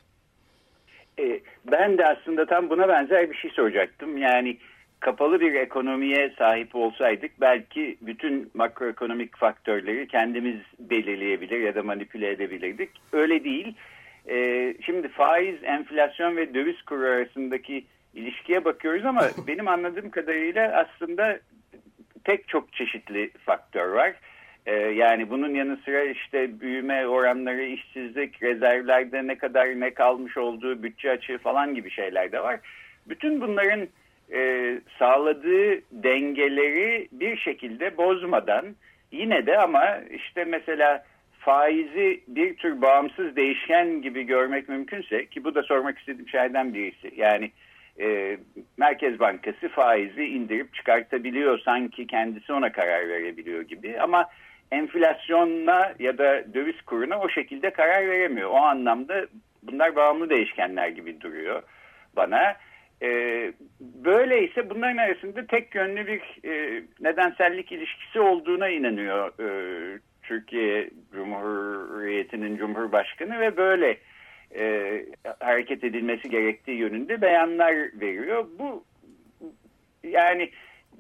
E, 1.19 1.41
ben 1.71 1.99
de 1.99 2.07
aslında 2.07 2.47
tam 2.47 2.71
buna 2.71 2.89
benzer 2.89 3.31
bir 3.31 3.37
şey 3.37 3.51
soracaktım. 3.51 4.19
Yani 4.19 4.59
kapalı 5.01 5.41
bir 5.41 5.55
ekonomiye 5.55 6.33
sahip 6.39 6.75
olsaydık 6.75 7.31
belki 7.41 7.97
bütün 8.01 8.51
makroekonomik 8.55 9.37
faktörleri 9.37 10.09
kendimiz 10.09 10.57
belirleyebilir 10.79 11.61
ya 11.61 11.75
da 11.75 11.83
manipüle 11.83 12.31
edebilirdik. 12.31 12.91
Öyle 13.13 13.45
değil. 13.45 13.75
Ee, 14.29 14.75
şimdi 14.81 15.09
faiz, 15.09 15.65
enflasyon 15.65 16.37
ve 16.37 16.55
döviz 16.55 16.83
kuru 16.83 17.07
arasındaki 17.07 17.85
ilişkiye 18.15 18.65
bakıyoruz 18.65 19.05
ama 19.05 19.23
benim 19.47 19.69
anladığım 19.69 20.11
kadarıyla 20.11 20.87
aslında 20.87 21.39
pek 22.25 22.49
çok 22.49 22.73
çeşitli 22.73 23.31
faktör 23.45 23.89
var. 23.89 24.15
Ee, 24.67 24.75
yani 24.75 25.31
bunun 25.31 25.55
yanı 25.55 25.77
sıra 25.85 26.03
işte 26.03 26.61
büyüme 26.61 27.07
oranları, 27.07 27.63
işsizlik, 27.63 28.43
rezervlerde 28.43 29.27
ne 29.27 29.39
kadar 29.39 29.81
ne 29.81 29.95
kalmış 29.95 30.37
olduğu, 30.37 30.83
bütçe 30.83 31.11
açığı 31.11 31.39
falan 31.39 31.75
gibi 31.75 31.91
şeyler 31.91 32.33
de 32.33 32.43
var. 32.43 32.61
Bütün 33.09 33.41
bunların 33.41 33.89
e, 34.33 34.81
sağladığı 34.99 35.81
dengeleri 35.93 37.09
bir 37.13 37.37
şekilde 37.37 37.97
bozmadan 37.97 38.65
yine 39.13 39.47
de 39.47 39.59
ama 39.59 39.99
işte 40.11 40.45
mesela 40.45 41.05
faizi 41.39 42.21
bir 42.29 42.57
tür 42.57 42.83
bağımsız 42.83 43.37
değişken 43.37 44.03
gibi 44.03 44.23
görmek 44.23 44.69
mümkünse 44.69 45.27
ki 45.27 45.45
bu 45.45 45.55
da 45.55 45.63
sormak 45.63 45.99
istediğim 45.99 46.29
şeyden 46.29 46.75
birisi. 46.75 47.13
Yani 47.17 47.51
e, 48.01 48.39
Merkez 48.77 49.21
Bankası 49.21 49.69
faizi 49.69 50.25
indirip 50.25 50.75
çıkartabiliyor 50.75 51.59
sanki 51.59 52.07
kendisi 52.07 52.53
ona 52.53 52.73
karar 52.73 53.09
verebiliyor 53.09 53.63
gibi 53.63 54.01
ama 54.01 54.27
enflasyonla 54.71 55.95
ya 55.99 56.19
da 56.19 56.55
döviz 56.55 56.83
kuruna 56.83 57.21
o 57.21 57.29
şekilde 57.29 57.71
karar 57.71 58.09
veremiyor. 58.09 58.51
O 58.51 58.57
anlamda 58.57 59.27
bunlar 59.63 59.97
bağımlı 59.97 60.31
değişkenler 60.31 60.89
gibi 60.89 61.21
duruyor 61.21 61.63
bana. 62.17 62.57
E, 63.03 63.09
böyleyse 63.81 64.71
bunların 64.71 64.97
arasında 64.97 65.47
tek 65.47 65.75
yönlü 65.75 66.07
bir 66.07 66.49
e, 66.49 66.83
nedensellik 67.01 67.73
ilişkisi 67.73 68.21
olduğuna 68.21 68.69
inanıyor 68.69 69.33
e, 69.41 69.99
Türkiye 70.23 70.91
Cumhuriyeti'nin 71.13 72.57
Cumhurbaşkanı 72.57 73.41
ve 73.41 73.57
böyle 73.57 73.99
e, 74.55 75.05
hareket 75.41 75.85
edilmesi 75.85 76.31
gerektiği 76.31 76.77
yönünde 76.77 77.21
beyanlar 77.21 77.75
veriyor. 78.01 78.47
Bu 78.59 78.85
yani 80.03 80.51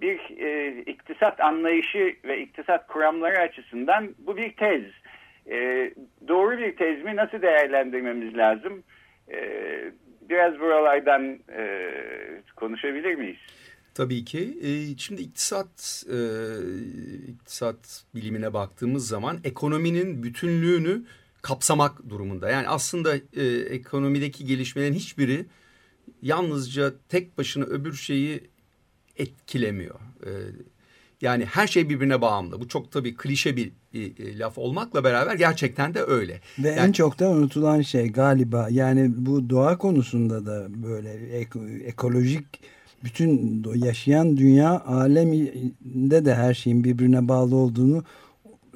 bir 0.00 0.20
e, 0.38 0.80
iktisat 0.80 1.40
anlayışı 1.40 2.14
ve 2.24 2.40
iktisat 2.40 2.86
kuramları 2.86 3.38
açısından 3.38 4.14
bu 4.18 4.36
bir 4.36 4.52
tez. 4.52 4.82
E, 5.50 5.90
doğru 6.28 6.58
bir 6.58 6.76
tez 6.76 7.04
mi 7.04 7.16
nasıl 7.16 7.42
değerlendirmemiz 7.42 8.36
lazım? 8.36 8.82
E, 9.32 9.38
biraz 10.30 10.60
buralardan 10.60 11.38
e, 11.52 11.92
konuşabilir 12.56 13.14
miyiz? 13.14 13.38
Tabii 13.94 14.24
ki. 14.24 14.58
E, 14.62 14.98
şimdi 14.98 15.22
iktisat 15.22 16.04
e, 16.12 16.18
iktisat 17.28 18.04
bilimine 18.14 18.54
baktığımız 18.54 19.08
zaman 19.08 19.38
ekonominin 19.44 20.22
bütünlüğünü 20.22 21.02
kapsamak 21.42 22.08
durumunda. 22.08 22.50
Yani 22.50 22.68
aslında 22.68 23.16
e, 23.16 23.44
ekonomideki 23.70 24.44
gelişmelerin 24.44 24.94
hiçbiri 24.94 25.46
yalnızca 26.22 26.92
tek 27.08 27.38
başına 27.38 27.64
öbür 27.64 27.92
şeyi 27.92 28.40
etkilemiyor. 29.16 30.00
E, 31.22 31.26
yani 31.26 31.44
her 31.44 31.66
şey 31.66 31.88
birbirine 31.88 32.20
bağımlı. 32.20 32.60
Bu 32.60 32.68
çok 32.68 32.92
tabii 32.92 33.16
klişe 33.16 33.56
bir, 33.56 33.72
bir, 33.94 34.16
bir 34.16 34.38
laf 34.38 34.58
olmakla 34.58 35.04
beraber 35.04 35.34
gerçekten 35.34 35.94
de 35.94 36.02
öyle. 36.02 36.40
Ve 36.58 36.68
yani, 36.68 36.80
en 36.80 36.92
çok 36.92 37.18
da 37.18 37.30
unutulan 37.30 37.82
şey 37.82 38.08
galiba 38.08 38.68
yani 38.70 39.12
bu 39.16 39.50
doğa 39.50 39.78
konusunda 39.78 40.46
da 40.46 40.66
böyle 40.82 41.38
ek, 41.38 41.58
ekolojik 41.84 42.46
bütün 43.04 43.64
yaşayan 43.74 44.36
dünya 44.36 44.80
aleminde 44.80 46.24
de 46.24 46.34
her 46.34 46.54
şeyin 46.54 46.84
birbirine 46.84 47.28
bağlı 47.28 47.56
olduğunu 47.56 48.04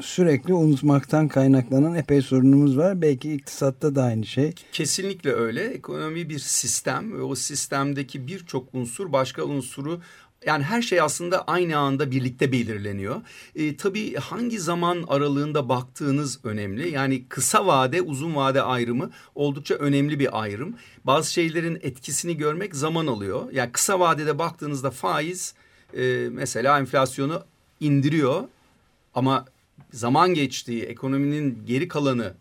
sürekli 0.00 0.54
unutmaktan 0.54 1.28
kaynaklanan 1.28 1.94
epey 1.94 2.22
sorunumuz 2.22 2.78
var. 2.78 3.02
Belki 3.02 3.34
iktisatta 3.34 3.94
da 3.94 4.02
aynı 4.02 4.26
şey. 4.26 4.52
Kesinlikle 4.72 5.32
öyle. 5.32 5.64
Ekonomi 5.64 6.28
bir 6.28 6.38
sistem 6.38 7.18
ve 7.18 7.22
o 7.22 7.34
sistemdeki 7.34 8.26
birçok 8.26 8.74
unsur 8.74 9.12
başka 9.12 9.44
unsuru 9.44 10.00
yani 10.46 10.64
her 10.64 10.82
şey 10.82 11.00
aslında 11.00 11.44
aynı 11.44 11.78
anda 11.78 12.10
birlikte 12.10 12.52
belirleniyor. 12.52 13.20
E, 13.54 13.76
tabii 13.76 14.14
hangi 14.14 14.60
zaman 14.60 15.04
aralığında 15.08 15.68
baktığınız 15.68 16.44
önemli. 16.44 16.90
Yani 16.90 17.24
kısa 17.28 17.66
vade 17.66 18.02
uzun 18.02 18.34
vade 18.34 18.62
ayrımı 18.62 19.10
oldukça 19.34 19.74
önemli 19.74 20.18
bir 20.18 20.42
ayrım. 20.42 20.76
Bazı 21.04 21.32
şeylerin 21.32 21.78
etkisini 21.82 22.36
görmek 22.36 22.76
zaman 22.76 23.06
alıyor. 23.06 23.52
Yani 23.52 23.72
kısa 23.72 24.00
vadede 24.00 24.38
baktığınızda 24.38 24.90
faiz 24.90 25.54
e, 25.96 26.28
mesela 26.30 26.78
enflasyonu 26.78 27.42
indiriyor. 27.80 28.44
Ama 29.14 29.44
zaman 29.92 30.34
geçtiği 30.34 30.82
ekonominin 30.82 31.62
geri 31.66 31.88
kalanı 31.88 32.34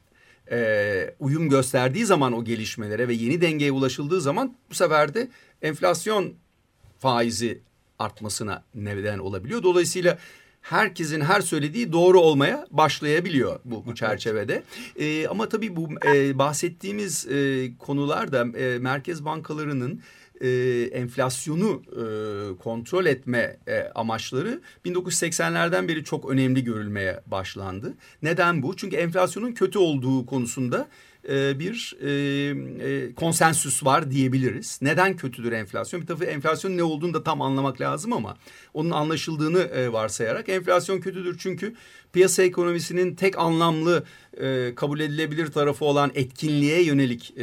e, 0.51 1.15
uyum 1.19 1.49
gösterdiği 1.49 2.05
zaman 2.05 2.33
o 2.33 2.43
gelişmelere 2.43 3.07
ve 3.07 3.13
yeni 3.13 3.41
dengeye 3.41 3.71
ulaşıldığı 3.71 4.21
zaman 4.21 4.55
bu 4.69 4.75
sefer 4.75 5.13
de 5.13 5.29
enflasyon 5.61 6.33
faizi 6.99 7.61
artmasına 7.99 8.63
neden 8.75 9.19
olabiliyor. 9.19 9.63
Dolayısıyla 9.63 10.17
herkesin 10.61 11.21
her 11.21 11.41
söylediği 11.41 11.93
doğru 11.93 12.19
olmaya 12.19 12.67
başlayabiliyor 12.71 13.59
bu, 13.65 13.85
bu 13.85 13.95
çerçevede. 13.95 14.63
E, 14.99 15.27
ama 15.27 15.49
tabii 15.49 15.75
bu 15.75 15.89
e, 16.05 16.37
bahsettiğimiz 16.39 17.27
e, 17.27 17.69
konularda 17.79 18.57
e, 18.57 18.79
merkez 18.79 19.25
bankalarının 19.25 20.01
e, 20.41 20.49
enflasyonu 20.93 21.81
e, 21.91 22.03
kontrol 22.57 23.05
etme 23.05 23.57
e, 23.67 23.91
amaçları 23.95 24.61
1980'lerden 24.85 25.87
beri 25.87 26.03
çok 26.03 26.29
önemli 26.29 26.63
görülmeye 26.63 27.21
başlandı. 27.27 27.93
Neden 28.21 28.63
bu? 28.63 28.75
Çünkü 28.75 28.95
enflasyonun 28.95 29.51
kötü 29.51 29.79
olduğu 29.79 30.25
konusunda 30.25 30.87
e, 31.29 31.59
bir 31.59 31.95
e, 32.01 32.09
e, 32.09 33.13
konsensüs 33.13 33.85
var 33.85 34.11
diyebiliriz. 34.11 34.79
Neden 34.81 35.15
kötüdür 35.15 35.51
enflasyon? 35.51 36.01
Bir 36.01 36.07
tabii 36.07 36.25
enflasyon 36.25 36.77
ne 36.77 36.83
olduğunu 36.83 37.13
da 37.13 37.23
tam 37.23 37.41
anlamak 37.41 37.81
lazım 37.81 38.13
ama 38.13 38.37
onun 38.73 38.91
anlaşıldığını 38.91 39.93
varsayarak 39.93 40.49
enflasyon 40.49 40.99
kötüdür 40.99 41.37
çünkü 41.39 41.75
piyasa 42.13 42.43
ekonomisinin 42.43 43.15
tek 43.15 43.37
anlamlı 43.37 44.03
kabul 44.75 44.99
edilebilir 44.99 45.47
tarafı 45.47 45.85
olan 45.85 46.11
etkinliğe 46.15 46.83
yönelik 46.83 47.35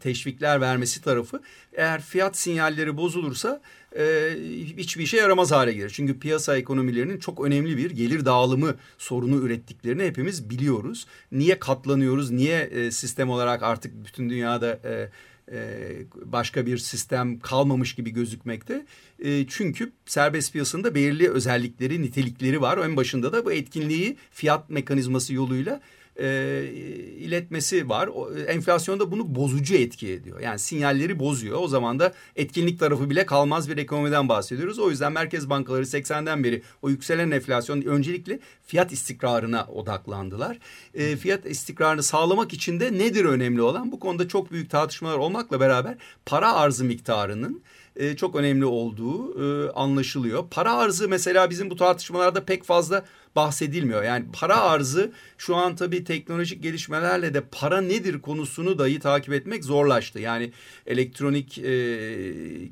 teşvikler 0.00 0.60
vermesi 0.60 1.02
tarafı 1.02 1.40
eğer 1.72 2.02
fiyat 2.02 2.36
sinyalleri 2.36 2.96
bozulursa 2.96 3.60
e, 3.96 4.30
hiçbir 4.76 5.02
işe 5.02 5.16
yaramaz 5.16 5.50
hale 5.50 5.72
gelir. 5.72 5.90
Çünkü 5.94 6.18
piyasa 6.18 6.56
ekonomilerinin 6.56 7.18
çok 7.18 7.44
önemli 7.44 7.76
bir 7.76 7.90
gelir 7.90 8.24
dağılımı 8.24 8.74
sorunu 8.98 9.36
ürettiklerini 9.36 10.04
hepimiz 10.04 10.50
biliyoruz. 10.50 11.06
Niye 11.32 11.58
katlanıyoruz? 11.58 12.30
Niye 12.30 12.60
e, 12.60 12.90
sistem 12.90 13.30
olarak 13.30 13.62
artık 13.62 14.04
bütün 14.04 14.30
dünyada 14.30 14.80
e, 14.84 15.10
e, 15.52 15.88
başka 16.24 16.66
bir 16.66 16.78
sistem 16.78 17.40
kalmamış 17.40 17.94
gibi 17.94 18.10
gözükmekte. 18.10 18.86
E, 19.24 19.46
çünkü 19.48 19.92
serbest 20.06 20.52
piyasında 20.52 20.94
belirli 20.94 21.30
özellikleri, 21.30 22.02
nitelikleri 22.02 22.60
var. 22.60 22.78
En 22.78 22.96
başında 22.96 23.32
da 23.32 23.44
bu 23.44 23.52
etkinliği 23.52 24.16
fiyat 24.30 24.70
mekanizması 24.70 25.34
yoluyla 25.34 25.80
e, 26.18 26.62
iletmesi 27.18 27.88
var. 27.88 28.06
O, 28.14 28.34
enflasyonda 28.36 29.10
bunu 29.10 29.34
bozucu 29.34 29.74
etki 29.74 30.12
ediyor. 30.12 30.40
Yani 30.40 30.58
sinyalleri 30.58 31.18
bozuyor. 31.18 31.58
O 31.60 31.68
zaman 31.68 31.98
da 31.98 32.12
etkinlik 32.36 32.80
tarafı 32.80 33.10
bile 33.10 33.26
kalmaz 33.26 33.68
bir 33.68 33.76
ekonomiden 33.76 34.28
bahsediyoruz. 34.28 34.78
O 34.78 34.90
yüzden 34.90 35.12
merkez 35.12 35.50
bankaları 35.50 35.82
80'den 35.82 36.44
beri 36.44 36.62
o 36.82 36.90
yükselen 36.90 37.30
enflasyon 37.30 37.82
öncelikle 37.82 38.40
fiyat 38.66 38.92
istikrarına 38.92 39.66
odaklandılar. 39.66 40.58
E, 40.94 41.16
fiyat 41.16 41.46
istikrarını 41.46 42.02
sağlamak 42.02 42.52
için 42.52 42.80
de 42.80 42.92
nedir 42.92 43.24
önemli 43.24 43.62
olan? 43.62 43.92
Bu 43.92 44.00
konuda 44.00 44.28
çok 44.28 44.52
büyük 44.52 44.70
tartışmalar 44.70 45.18
olmakla 45.18 45.60
beraber 45.60 45.96
para 46.26 46.52
arzı 46.52 46.84
miktarının 46.84 47.62
e, 47.98 48.16
çok 48.16 48.36
önemli 48.36 48.64
olduğu 48.64 49.42
e, 49.42 49.70
anlaşılıyor. 49.72 50.44
Para 50.50 50.72
arzı 50.72 51.08
mesela 51.08 51.50
bizim 51.50 51.70
bu 51.70 51.76
tartışmalarda 51.76 52.44
pek 52.44 52.64
fazla 52.64 53.04
bahsedilmiyor. 53.36 54.02
Yani 54.02 54.24
para 54.32 54.60
arzı 54.60 55.12
şu 55.38 55.56
an 55.56 55.76
tabii 55.76 56.04
teknolojik 56.04 56.62
gelişmelerle 56.62 57.34
de 57.34 57.40
para 57.52 57.80
nedir 57.80 58.20
konusunu 58.20 58.78
dahi 58.78 58.98
takip 58.98 59.32
etmek 59.32 59.64
zorlaştı. 59.64 60.20
Yani 60.20 60.52
elektronik 60.86 61.58
e, 61.58 61.64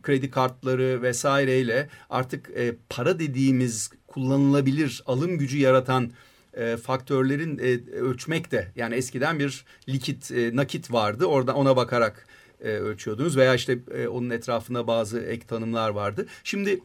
kredi 0.02 0.30
kartları 0.30 1.02
vesaireyle 1.02 1.88
artık 2.10 2.50
e, 2.56 2.74
para 2.88 3.18
dediğimiz 3.18 3.90
kullanılabilir 4.06 5.02
alım 5.06 5.38
gücü 5.38 5.58
yaratan 5.58 6.10
e, 6.54 6.76
faktörlerin 6.76 7.58
e, 7.58 7.98
ölçmek 8.00 8.50
de 8.50 8.72
yani 8.76 8.94
eskiden 8.94 9.38
bir 9.38 9.64
likit 9.88 10.30
e, 10.30 10.56
nakit 10.56 10.92
vardı 10.92 11.24
orada 11.26 11.54
ona 11.54 11.76
bakarak 11.76 12.26
e, 12.60 12.68
ölçüyordunuz 12.68 13.36
veya 13.36 13.54
işte 13.54 13.78
e, 13.94 14.08
onun 14.08 14.30
etrafında 14.30 14.86
bazı 14.86 15.20
ek 15.20 15.46
tanımlar 15.46 15.90
vardı. 15.90 16.26
Şimdi 16.44 16.80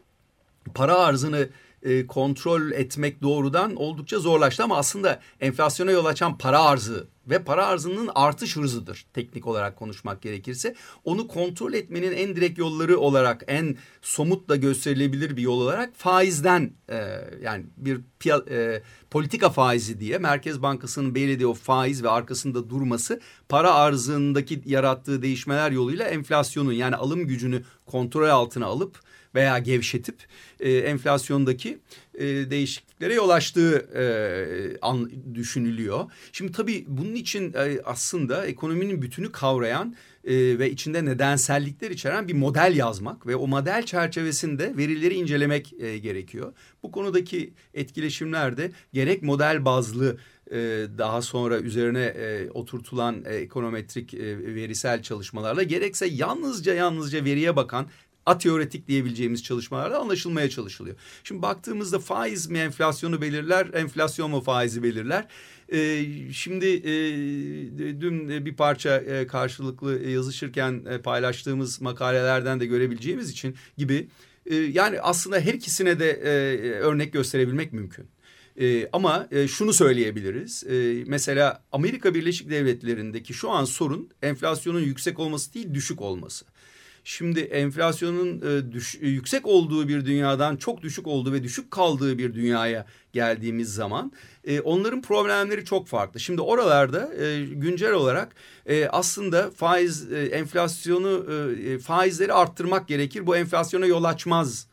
para 0.74 0.98
arzını 0.98 1.48
e, 1.82 2.06
kontrol 2.06 2.70
etmek 2.72 3.22
doğrudan 3.22 3.76
oldukça 3.76 4.18
zorlaştı 4.18 4.64
ama 4.64 4.76
aslında 4.76 5.20
enflasyona 5.40 5.90
yol 5.90 6.04
açan 6.04 6.38
para 6.38 6.62
arzı 6.62 7.06
ve 7.26 7.44
para 7.44 7.66
arzının 7.66 8.10
artış 8.14 8.56
hızıdır 8.56 9.06
teknik 9.14 9.46
olarak 9.46 9.76
konuşmak 9.76 10.22
gerekirse. 10.22 10.74
Onu 11.04 11.28
kontrol 11.28 11.72
etmenin 11.72 12.12
en 12.12 12.36
direkt 12.36 12.58
yolları 12.58 12.98
olarak 12.98 13.44
en 13.46 13.76
somut 14.02 14.48
da 14.48 14.56
gösterilebilir 14.56 15.36
bir 15.36 15.42
yol 15.42 15.60
olarak 15.60 15.92
faizden 15.96 16.72
e, 16.88 16.96
yani 17.42 17.64
bir 17.76 18.00
e, 18.50 18.82
politika 19.10 19.50
faizi 19.50 20.00
diye 20.00 20.18
Merkez 20.18 20.62
Bankası'nın 20.62 21.14
belirlediği 21.14 21.46
o 21.46 21.54
faiz 21.54 22.02
ve 22.02 22.08
arkasında 22.08 22.70
durması 22.70 23.20
para 23.48 23.74
arzındaki 23.74 24.62
yarattığı 24.66 25.22
değişmeler 25.22 25.70
yoluyla 25.70 26.08
enflasyonun 26.08 26.72
yani 26.72 26.96
alım 26.96 27.26
gücünü 27.26 27.64
kontrol 27.86 28.28
altına 28.28 28.66
alıp 28.66 29.00
veya 29.34 29.58
gevşetip 29.58 30.16
e, 30.60 30.72
enflasyondaki 30.72 31.78
e, 32.14 32.24
değişikliklere 32.24 33.14
yol 33.14 33.28
açtığı 33.28 33.78
e, 33.78 34.04
an, 34.82 35.10
düşünülüyor. 35.34 36.04
Şimdi 36.32 36.52
tabii 36.52 36.84
bunun 36.88 37.14
için 37.14 37.52
e, 37.52 37.80
aslında 37.84 38.46
ekonominin 38.46 39.02
bütünü 39.02 39.32
kavrayan 39.32 39.94
e, 40.24 40.58
ve 40.58 40.70
içinde 40.70 41.04
nedensellikler 41.04 41.90
içeren 41.90 42.28
bir 42.28 42.34
model 42.34 42.76
yazmak 42.76 43.26
ve 43.26 43.36
o 43.36 43.46
model 43.46 43.82
çerçevesinde 43.86 44.76
verileri 44.76 45.14
incelemek 45.14 45.72
e, 45.78 45.98
gerekiyor. 45.98 46.52
Bu 46.82 46.92
konudaki 46.92 47.52
etkileşimlerde 47.74 48.72
gerek 48.92 49.22
model 49.22 49.64
bazlı 49.64 50.16
e, 50.50 50.86
daha 50.98 51.22
sonra 51.22 51.58
üzerine 51.58 52.04
e, 52.04 52.50
oturtulan 52.50 53.24
e, 53.24 53.34
ekonometrik 53.34 54.14
verisel 54.14 55.02
çalışmalarla 55.02 55.62
gerekse 55.62 56.06
yalnızca 56.06 56.74
yalnızca 56.74 57.24
veriye 57.24 57.56
bakan 57.56 57.86
ateoretik 58.26 58.88
diyebileceğimiz 58.88 59.42
çalışmalarda 59.42 59.98
anlaşılmaya 59.98 60.50
çalışılıyor. 60.50 60.96
Şimdi 61.24 61.42
baktığımızda 61.42 61.98
faiz 61.98 62.46
mi 62.46 62.58
enflasyonu 62.58 63.22
belirler, 63.22 63.66
enflasyon 63.74 64.30
mu 64.30 64.40
faizi 64.40 64.82
belirler? 64.82 65.26
Ee, 65.72 66.04
şimdi 66.32 66.66
e, 66.66 66.92
dün 68.00 68.46
bir 68.46 68.56
parça 68.56 68.96
e, 68.96 69.26
karşılıklı 69.26 70.08
yazışırken 70.08 70.84
e, 70.90 70.98
paylaştığımız 70.98 71.80
makalelerden 71.80 72.60
de 72.60 72.66
görebileceğimiz 72.66 73.30
için 73.30 73.56
gibi 73.78 74.08
e, 74.46 74.54
yani 74.54 75.00
aslında 75.00 75.40
her 75.40 75.54
ikisine 75.54 75.98
de 76.00 76.10
e, 76.10 76.30
örnek 76.70 77.12
gösterebilmek 77.12 77.72
mümkün. 77.72 78.06
E, 78.60 78.88
ama 78.92 79.28
e, 79.30 79.48
şunu 79.48 79.72
söyleyebiliriz. 79.72 80.64
E, 80.64 81.04
mesela 81.06 81.62
Amerika 81.72 82.14
Birleşik 82.14 82.50
Devletleri'ndeki 82.50 83.34
şu 83.34 83.50
an 83.50 83.64
sorun 83.64 84.10
enflasyonun 84.22 84.80
yüksek 84.80 85.18
olması 85.18 85.54
değil 85.54 85.74
düşük 85.74 86.00
olması. 86.00 86.44
Şimdi 87.04 87.40
enflasyonun 87.40 88.40
e, 88.40 88.72
düş, 88.72 88.94
e, 88.94 89.08
yüksek 89.08 89.46
olduğu 89.46 89.88
bir 89.88 90.04
dünyadan 90.04 90.56
çok 90.56 90.82
düşük 90.82 91.06
olduğu 91.06 91.32
ve 91.32 91.42
düşük 91.42 91.70
kaldığı 91.70 92.18
bir 92.18 92.34
dünyaya 92.34 92.86
geldiğimiz 93.12 93.74
zaman 93.74 94.12
e, 94.44 94.60
onların 94.60 95.02
problemleri 95.02 95.64
çok 95.64 95.86
farklı. 95.86 96.20
Şimdi 96.20 96.40
oralarda 96.40 97.14
e, 97.14 97.44
güncel 97.44 97.92
olarak 97.92 98.34
e, 98.66 98.88
aslında 98.88 99.50
faiz 99.50 100.12
e, 100.12 100.24
enflasyonu 100.24 101.26
e, 101.66 101.78
faizleri 101.78 102.32
arttırmak 102.32 102.88
gerekir. 102.88 103.26
Bu 103.26 103.36
enflasyona 103.36 103.86
yol 103.86 104.04
açmaz 104.04 104.66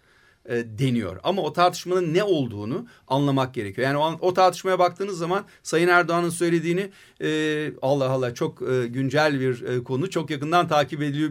e, 0.49 0.79
deniyor. 0.79 1.19
Ama 1.23 1.41
o 1.41 1.53
tartışmanın 1.53 2.13
ne 2.13 2.23
olduğunu 2.23 2.87
anlamak 3.07 3.53
gerekiyor. 3.53 3.87
Yani 3.87 3.97
o, 3.97 4.17
o 4.21 4.33
tartışmaya 4.33 4.79
baktığınız 4.79 5.17
zaman 5.17 5.45
Sayın 5.63 5.87
Erdoğan'ın 5.87 6.29
söylediğini 6.29 6.89
e, 7.21 7.71
Allah 7.81 8.09
Allah 8.09 8.33
çok 8.33 8.61
e, 8.61 8.87
güncel 8.87 9.39
bir 9.39 9.61
e, 9.61 9.83
konu 9.83 10.09
çok 10.09 10.29
yakından 10.29 10.67
takip 10.67 11.01
ediliyor 11.01 11.29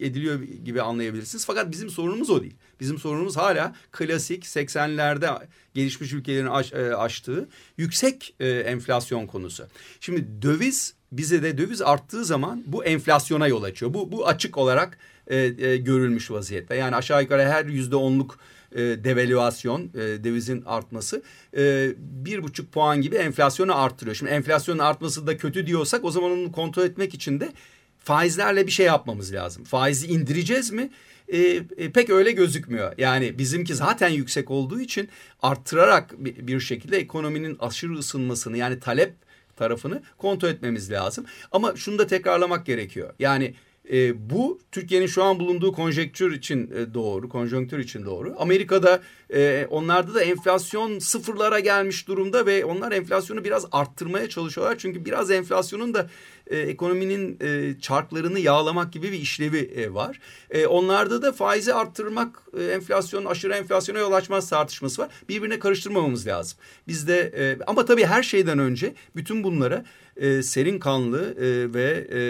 ediliyor 0.00 0.42
gibi 0.42 0.82
anlayabilirsiniz. 0.82 1.46
Fakat 1.46 1.70
bizim 1.70 1.90
sorunumuz 1.90 2.30
o 2.30 2.42
değil. 2.42 2.54
Bizim 2.80 2.98
sorunumuz 2.98 3.36
hala 3.36 3.74
klasik 3.92 4.44
80'lerde 4.44 5.46
gelişmiş 5.74 6.12
ülkelerin 6.12 6.46
aş, 6.46 6.72
e, 6.72 6.96
aştığı 6.96 7.48
yüksek 7.78 8.34
e, 8.40 8.48
enflasyon 8.48 9.26
konusu. 9.26 9.64
Şimdi 10.00 10.42
döviz 10.42 10.94
bize 11.12 11.42
de 11.42 11.58
döviz 11.58 11.82
arttığı 11.82 12.24
zaman 12.24 12.62
bu 12.66 12.84
enflasyona 12.84 13.48
yol 13.48 13.62
açıyor. 13.62 13.94
Bu, 13.94 14.12
bu 14.12 14.26
açık 14.26 14.58
olarak 14.58 14.98
e, 15.26 15.36
e, 15.36 15.76
görülmüş 15.76 16.30
vaziyette. 16.30 16.74
Yani 16.74 16.96
aşağı 16.96 17.22
yukarı 17.22 17.42
her 17.42 17.64
yüzde 17.64 17.96
onluk 17.96 18.38
e, 18.74 18.80
devalüasyon, 18.80 19.82
e, 19.94 20.24
dövizin 20.24 20.62
artması 20.66 21.22
e, 21.56 21.92
bir 21.98 22.42
buçuk 22.42 22.72
puan 22.72 23.02
gibi 23.02 23.16
enflasyonu 23.16 23.78
arttırıyor. 23.78 24.16
Şimdi 24.16 24.32
enflasyonun 24.32 24.78
artması 24.78 25.26
da 25.26 25.36
kötü 25.36 25.66
diyorsak 25.66 26.04
o 26.04 26.10
zaman 26.10 26.30
onu 26.30 26.52
kontrol 26.52 26.84
etmek 26.84 27.14
için 27.14 27.40
de 27.40 27.52
faizlerle 27.98 28.66
bir 28.66 28.72
şey 28.72 28.86
yapmamız 28.86 29.32
lazım. 29.32 29.64
Faizi 29.64 30.06
indireceğiz 30.06 30.70
mi? 30.70 30.90
E, 31.28 31.38
e, 31.76 31.92
pek 31.92 32.10
öyle 32.10 32.32
gözükmüyor. 32.32 32.92
Yani 32.98 33.38
bizimki 33.38 33.74
zaten 33.74 34.08
yüksek 34.08 34.50
olduğu 34.50 34.80
için 34.80 35.08
arttırarak 35.42 36.24
bir, 36.24 36.46
bir 36.46 36.60
şekilde 36.60 36.96
ekonominin 36.96 37.56
aşırı 37.60 37.92
ısınmasını 37.92 38.56
yani 38.56 38.80
talep 38.80 39.14
tarafını 39.56 40.02
kontrol 40.18 40.48
etmemiz 40.48 40.90
lazım. 40.90 41.24
Ama 41.52 41.76
şunu 41.76 41.98
da 41.98 42.06
tekrarlamak 42.06 42.66
gerekiyor. 42.66 43.14
Yani 43.18 43.54
e, 43.92 44.30
bu 44.30 44.60
Türkiye'nin 44.72 45.06
şu 45.06 45.24
an 45.24 45.40
bulunduğu 45.40 45.72
konjektür 45.72 46.32
için 46.32 46.70
e, 46.70 46.94
doğru, 46.94 47.28
konjonktür 47.28 47.78
için 47.78 48.04
doğru. 48.04 48.34
Amerika'da 48.38 49.02
e, 49.34 49.66
onlarda 49.70 50.14
da 50.14 50.22
enflasyon 50.22 50.98
sıfırlara 50.98 51.60
gelmiş 51.60 52.08
durumda 52.08 52.46
ve 52.46 52.64
onlar 52.64 52.92
enflasyonu 52.92 53.44
biraz 53.44 53.66
arttırmaya 53.72 54.28
çalışıyorlar. 54.28 54.78
Çünkü 54.78 55.04
biraz 55.04 55.30
enflasyonun 55.30 55.94
da 55.94 56.10
e, 56.46 56.58
ekonominin 56.58 57.38
e, 57.40 57.80
çarklarını 57.80 58.40
yağlamak 58.40 58.92
gibi 58.92 59.12
bir 59.12 59.18
işlevi 59.20 59.58
e, 59.58 59.94
var. 59.94 60.20
E, 60.50 60.66
onlarda 60.66 61.22
da 61.22 61.32
faizi 61.32 61.74
arttırmak 61.74 62.42
e, 62.58 62.64
enflasyon 62.64 63.24
aşırı 63.24 63.54
enflasyona 63.54 63.98
yol 63.98 64.12
açmaz 64.12 64.48
tartışması 64.48 65.02
var. 65.02 65.10
Birbirine 65.28 65.58
karıştırmamamız 65.58 66.26
lazım. 66.26 66.58
Bizde 66.88 67.32
e, 67.36 67.64
ama 67.66 67.84
tabii 67.84 68.04
her 68.04 68.22
şeyden 68.22 68.58
önce 68.58 68.94
bütün 69.16 69.44
bunlara 69.44 69.84
e, 70.16 70.42
serin 70.42 70.78
kanlı 70.78 71.34
e, 71.38 71.74
ve 71.74 72.06
e, 72.12 72.20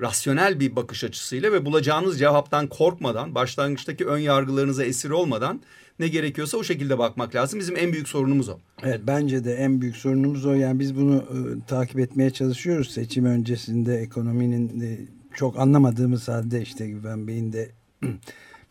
rasyonel 0.00 0.60
bir 0.60 0.76
bakış 0.76 1.04
açısıyla 1.04 1.52
ve 1.52 1.64
bulacağınız 1.64 2.18
cevaptan 2.18 2.66
korkmadan, 2.66 3.34
başlangıçtaki 3.34 4.06
ön 4.06 4.18
yargılarınıza 4.18 4.84
esir 4.84 5.10
olmadan 5.10 5.60
ne 6.02 6.08
gerekiyorsa 6.08 6.58
o 6.58 6.64
şekilde 6.64 6.98
bakmak 6.98 7.34
lazım. 7.34 7.60
Bizim 7.60 7.76
en 7.76 7.92
büyük 7.92 8.08
sorunumuz 8.08 8.48
o. 8.48 8.58
Evet 8.82 9.00
bence 9.06 9.44
de 9.44 9.54
en 9.54 9.80
büyük 9.80 9.96
sorunumuz 9.96 10.46
o. 10.46 10.54
Yani 10.54 10.80
biz 10.80 10.96
bunu 10.96 11.16
e, 11.16 11.66
takip 11.66 11.98
etmeye 11.98 12.30
çalışıyoruz. 12.30 12.90
Seçim 12.90 13.24
öncesinde 13.24 13.96
ekonominin 13.96 14.80
e, 14.80 14.98
çok 15.34 15.58
anlamadığımız 15.58 16.28
halde 16.28 16.62
işte 16.62 16.88
Güven 16.88 17.26
Bey'in 17.26 17.52
de 17.52 17.70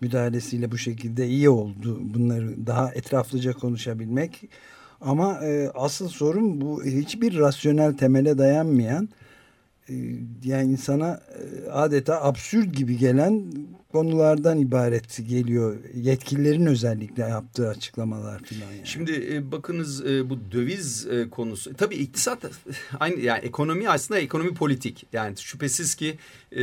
müdahalesiyle 0.01 0.71
bu 0.71 0.77
şekilde 0.77 1.27
iyi 1.27 1.49
oldu. 1.49 1.99
Bunları 2.01 2.67
daha 2.67 2.91
etraflıca 2.91 3.53
konuşabilmek. 3.53 4.49
Ama 5.01 5.45
e, 5.45 5.69
asıl 5.75 6.09
sorun 6.09 6.61
bu 6.61 6.83
hiçbir 6.83 7.37
rasyonel 7.37 7.97
temele 7.97 8.37
dayanmayan 8.37 9.09
yani 10.43 10.71
insana 10.71 11.21
e, 11.67 11.69
adeta 11.69 12.23
absürt 12.23 12.75
gibi 12.75 12.97
gelen 12.97 13.53
konulardan 13.91 14.57
ibaret 14.57 15.27
geliyor. 15.27 15.77
Yetkililerin 15.93 16.65
özellikle 16.65 17.23
yaptığı 17.23 17.67
açıklamalar 17.67 18.39
falan. 18.43 18.71
Yani. 18.71 18.87
Şimdi 18.87 19.33
e, 19.33 19.51
bakınız 19.51 20.05
e, 20.05 20.29
bu 20.29 20.51
döviz 20.51 21.07
e, 21.07 21.29
konusu. 21.29 21.73
Tabii 21.73 21.95
iktisat 21.95 22.43
aynı 22.99 23.19
yani 23.19 23.39
ekonomi 23.39 23.89
aslında 23.89 24.19
ekonomi 24.19 24.53
politik. 24.53 25.05
Yani 25.13 25.37
şüphesiz 25.37 25.95
ki 25.95 26.17
e, 26.51 26.61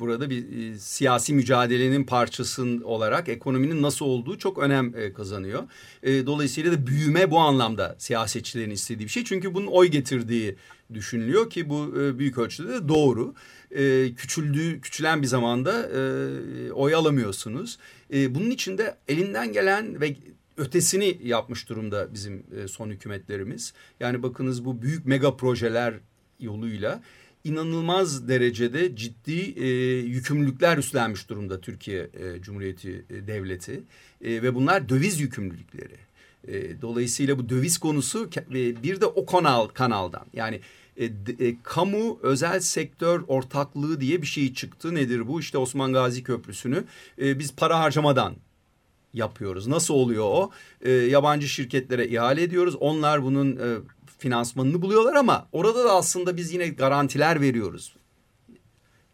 burada 0.00 0.30
bir 0.30 0.72
e, 0.72 0.78
siyasi 0.78 1.34
mücadelenin 1.34 2.04
parçası 2.04 2.80
olarak 2.84 3.28
ekonominin 3.28 3.82
nasıl 3.82 4.06
olduğu 4.06 4.38
çok 4.38 4.58
önem 4.58 4.94
e, 4.96 5.12
kazanıyor. 5.12 5.62
E, 6.02 6.26
dolayısıyla 6.26 6.72
da 6.72 6.86
büyüme 6.86 7.30
bu 7.30 7.38
anlamda 7.38 7.96
siyasetçilerin 7.98 8.70
istediği 8.70 9.04
bir 9.04 9.10
şey. 9.10 9.24
Çünkü 9.24 9.54
bunun 9.54 9.66
oy 9.66 9.86
getirdiği 9.86 10.56
düşünülüyor 10.94 11.50
ki 11.50 11.68
bu 11.68 11.94
e, 12.00 12.18
büyük 12.18 12.38
ölçüde 12.38 12.68
de 12.68 12.88
doğru. 12.88 13.34
E, 13.70 14.14
küçüldüğü, 14.14 14.80
küçülen 14.80 15.22
bir 15.22 15.26
zamanda 15.26 15.88
e, 15.88 16.72
oy 16.72 16.94
alamıyorsunuz. 16.94 17.78
E, 18.14 18.34
bunun 18.34 18.50
için 18.50 18.78
de 18.78 18.96
elinden 19.08 19.52
gelen 19.52 20.00
ve 20.00 20.16
ötesini 20.56 21.18
yapmış 21.22 21.68
durumda 21.68 22.14
bizim 22.14 22.46
e, 22.56 22.68
son 22.68 22.90
hükümetlerimiz. 22.90 23.72
Yani 24.00 24.22
bakınız 24.22 24.64
bu 24.64 24.82
büyük 24.82 25.06
mega 25.06 25.36
projeler 25.36 25.94
yoluyla 26.40 27.02
inanılmaz 27.48 28.28
derecede 28.28 28.96
ciddi 28.96 29.54
e, 29.56 29.68
yükümlülükler 29.98 30.78
üstlenmiş 30.78 31.28
durumda 31.28 31.60
Türkiye 31.60 32.00
e, 32.02 32.42
Cumhuriyeti 32.42 33.04
e, 33.10 33.26
Devleti 33.26 33.82
e, 34.24 34.42
ve 34.42 34.54
bunlar 34.54 34.88
döviz 34.88 35.20
yükümlülükleri. 35.20 35.96
E, 36.48 36.80
dolayısıyla 36.82 37.38
bu 37.38 37.48
döviz 37.48 37.78
konusu 37.78 38.30
e, 38.36 38.82
bir 38.82 39.00
de 39.00 39.06
o 39.06 39.26
kanal 39.26 39.66
kanaldan 39.66 40.26
yani 40.32 40.60
e, 40.96 41.04
e, 41.04 41.10
kamu 41.62 42.18
özel 42.22 42.60
sektör 42.60 43.24
ortaklığı 43.28 44.00
diye 44.00 44.22
bir 44.22 44.26
şey 44.26 44.54
çıktı. 44.54 44.94
Nedir 44.94 45.28
bu? 45.28 45.40
İşte 45.40 45.58
Osman 45.58 45.92
Gazi 45.92 46.22
Köprüsü'nü 46.22 46.84
e, 47.22 47.38
biz 47.38 47.56
para 47.56 47.80
harcamadan 47.80 48.36
yapıyoruz. 49.14 49.66
Nasıl 49.66 49.94
oluyor 49.94 50.24
o? 50.24 50.50
E, 50.82 50.90
yabancı 50.90 51.48
şirketlere 51.48 52.08
ihale 52.08 52.42
ediyoruz. 52.42 52.76
Onlar 52.80 53.22
bunun 53.22 53.56
e, 53.56 53.76
finansmanını 54.18 54.82
buluyorlar 54.82 55.14
ama 55.14 55.48
orada 55.52 55.84
da 55.84 55.92
aslında 55.92 56.36
biz 56.36 56.52
yine 56.52 56.68
garantiler 56.68 57.40
veriyoruz. 57.40 57.96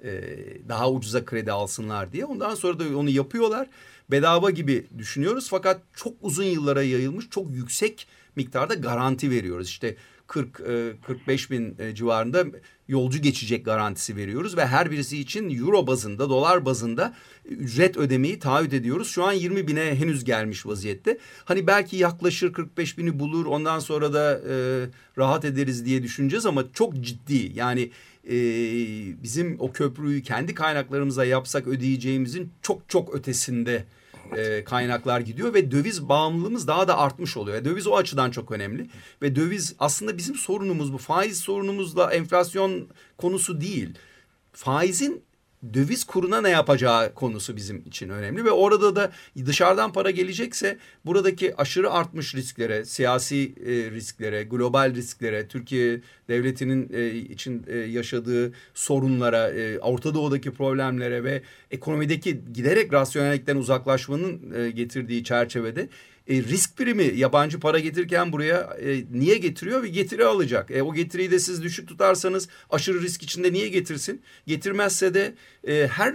Ee, 0.04 0.22
daha 0.68 0.90
ucuza 0.90 1.24
kredi 1.24 1.52
alsınlar 1.52 2.12
diye. 2.12 2.24
Ondan 2.24 2.54
sonra 2.54 2.78
da 2.78 2.98
onu 2.98 3.10
yapıyorlar. 3.10 3.68
Bedava 4.10 4.50
gibi 4.50 4.86
düşünüyoruz 4.98 5.48
fakat 5.50 5.80
çok 5.94 6.12
uzun 6.22 6.44
yıllara 6.44 6.82
yayılmış 6.82 7.30
çok 7.30 7.50
yüksek 7.50 8.06
miktarda 8.36 8.74
garanti 8.74 9.30
veriyoruz. 9.30 9.68
İşte 9.68 9.96
40-45 10.28 11.46
e, 11.46 11.50
bin 11.50 11.76
e, 11.78 11.94
civarında 11.94 12.44
yolcu 12.88 13.18
geçecek 13.18 13.64
garantisi 13.64 14.16
veriyoruz 14.16 14.56
ve 14.56 14.66
her 14.66 14.90
birisi 14.90 15.18
için 15.18 15.58
euro 15.58 15.86
bazında, 15.86 16.28
dolar 16.28 16.64
bazında 16.64 17.14
ücret 17.44 17.96
ödemeyi 17.96 18.38
taahhüt 18.38 18.72
ediyoruz. 18.72 19.08
Şu 19.08 19.24
an 19.24 19.32
20 19.32 19.68
bine 19.68 19.94
henüz 19.94 20.24
gelmiş 20.24 20.66
vaziyette. 20.66 21.18
Hani 21.44 21.66
belki 21.66 21.96
yaklaşır 21.96 22.52
45 22.52 22.98
bini 22.98 23.18
bulur 23.18 23.46
ondan 23.46 23.78
sonra 23.78 24.12
da 24.12 24.40
e, 24.48 24.54
rahat 25.18 25.44
ederiz 25.44 25.84
diye 25.84 26.02
düşüneceğiz 26.02 26.46
ama 26.46 26.64
çok 26.72 27.00
ciddi 27.00 27.52
yani 27.54 27.90
e, 28.24 28.34
bizim 29.22 29.56
o 29.58 29.72
köprüyü 29.72 30.22
kendi 30.22 30.54
kaynaklarımıza 30.54 31.24
yapsak 31.24 31.66
ödeyeceğimizin 31.66 32.52
çok 32.62 32.88
çok 32.88 33.14
ötesinde 33.14 33.84
e, 34.36 34.64
kaynaklar 34.64 35.20
gidiyor 35.20 35.54
ve 35.54 35.70
döviz 35.70 36.08
bağımlılığımız 36.08 36.68
daha 36.68 36.88
da 36.88 36.98
artmış 36.98 37.36
oluyor. 37.36 37.64
Döviz 37.64 37.86
o 37.86 37.96
açıdan 37.96 38.30
çok 38.30 38.50
önemli 38.50 38.90
ve 39.22 39.36
döviz 39.36 39.74
aslında 39.78 40.18
bizim 40.18 40.34
sorunumuz 40.34 40.92
bu 40.92 40.98
faiz 40.98 41.38
sorunumuzla 41.38 42.12
enflasyon 42.14 42.88
konusu 43.18 43.60
değil. 43.60 43.94
Faizin 44.52 45.24
döviz 45.74 46.04
kuruna 46.04 46.40
ne 46.40 46.50
yapacağı 46.50 47.14
konusu 47.14 47.56
bizim 47.56 47.82
için 47.86 48.08
önemli 48.08 48.44
ve 48.44 48.50
orada 48.50 48.96
da 48.96 49.12
dışarıdan 49.46 49.92
para 49.92 50.10
gelecekse 50.10 50.78
buradaki 51.04 51.56
aşırı 51.56 51.90
artmış 51.90 52.34
risklere, 52.34 52.84
siyasi 52.84 53.54
e, 53.66 53.90
risklere, 53.90 54.42
global 54.42 54.94
risklere, 54.94 55.48
Türkiye 55.48 56.00
devletinin 56.28 56.90
e, 56.92 57.14
için 57.14 57.64
e, 57.66 57.76
yaşadığı 57.76 58.52
sorunlara, 58.74 59.50
Orta 59.80 60.14
Doğu'daki 60.14 60.50
problemlere 60.50 61.24
ve 61.24 61.42
ekonomideki 61.70 62.40
giderek 62.54 62.92
rasyonellikten 62.92 63.56
uzaklaşmanın 63.56 64.40
getirdiği 64.74 65.24
çerçevede 65.24 65.88
e, 66.28 66.42
risk 66.42 66.76
primi 66.76 67.12
yabancı 67.16 67.60
para 67.60 67.78
getirirken 67.78 68.32
buraya 68.32 68.60
e, 68.60 69.04
niye 69.12 69.38
getiriyor 69.38 69.82
ve 69.82 69.88
getiri 69.88 70.24
alacak. 70.24 70.70
E, 70.70 70.82
o 70.82 70.94
getiriyi 70.94 71.30
de 71.30 71.38
siz 71.38 71.62
düşük 71.62 71.88
tutarsanız 71.88 72.48
aşırı 72.70 73.02
risk 73.02 73.22
içinde 73.22 73.52
niye 73.52 73.68
getirsin? 73.68 74.22
Getirmezse 74.46 75.14
de 75.14 75.34
e, 75.68 75.86
her 75.86 76.14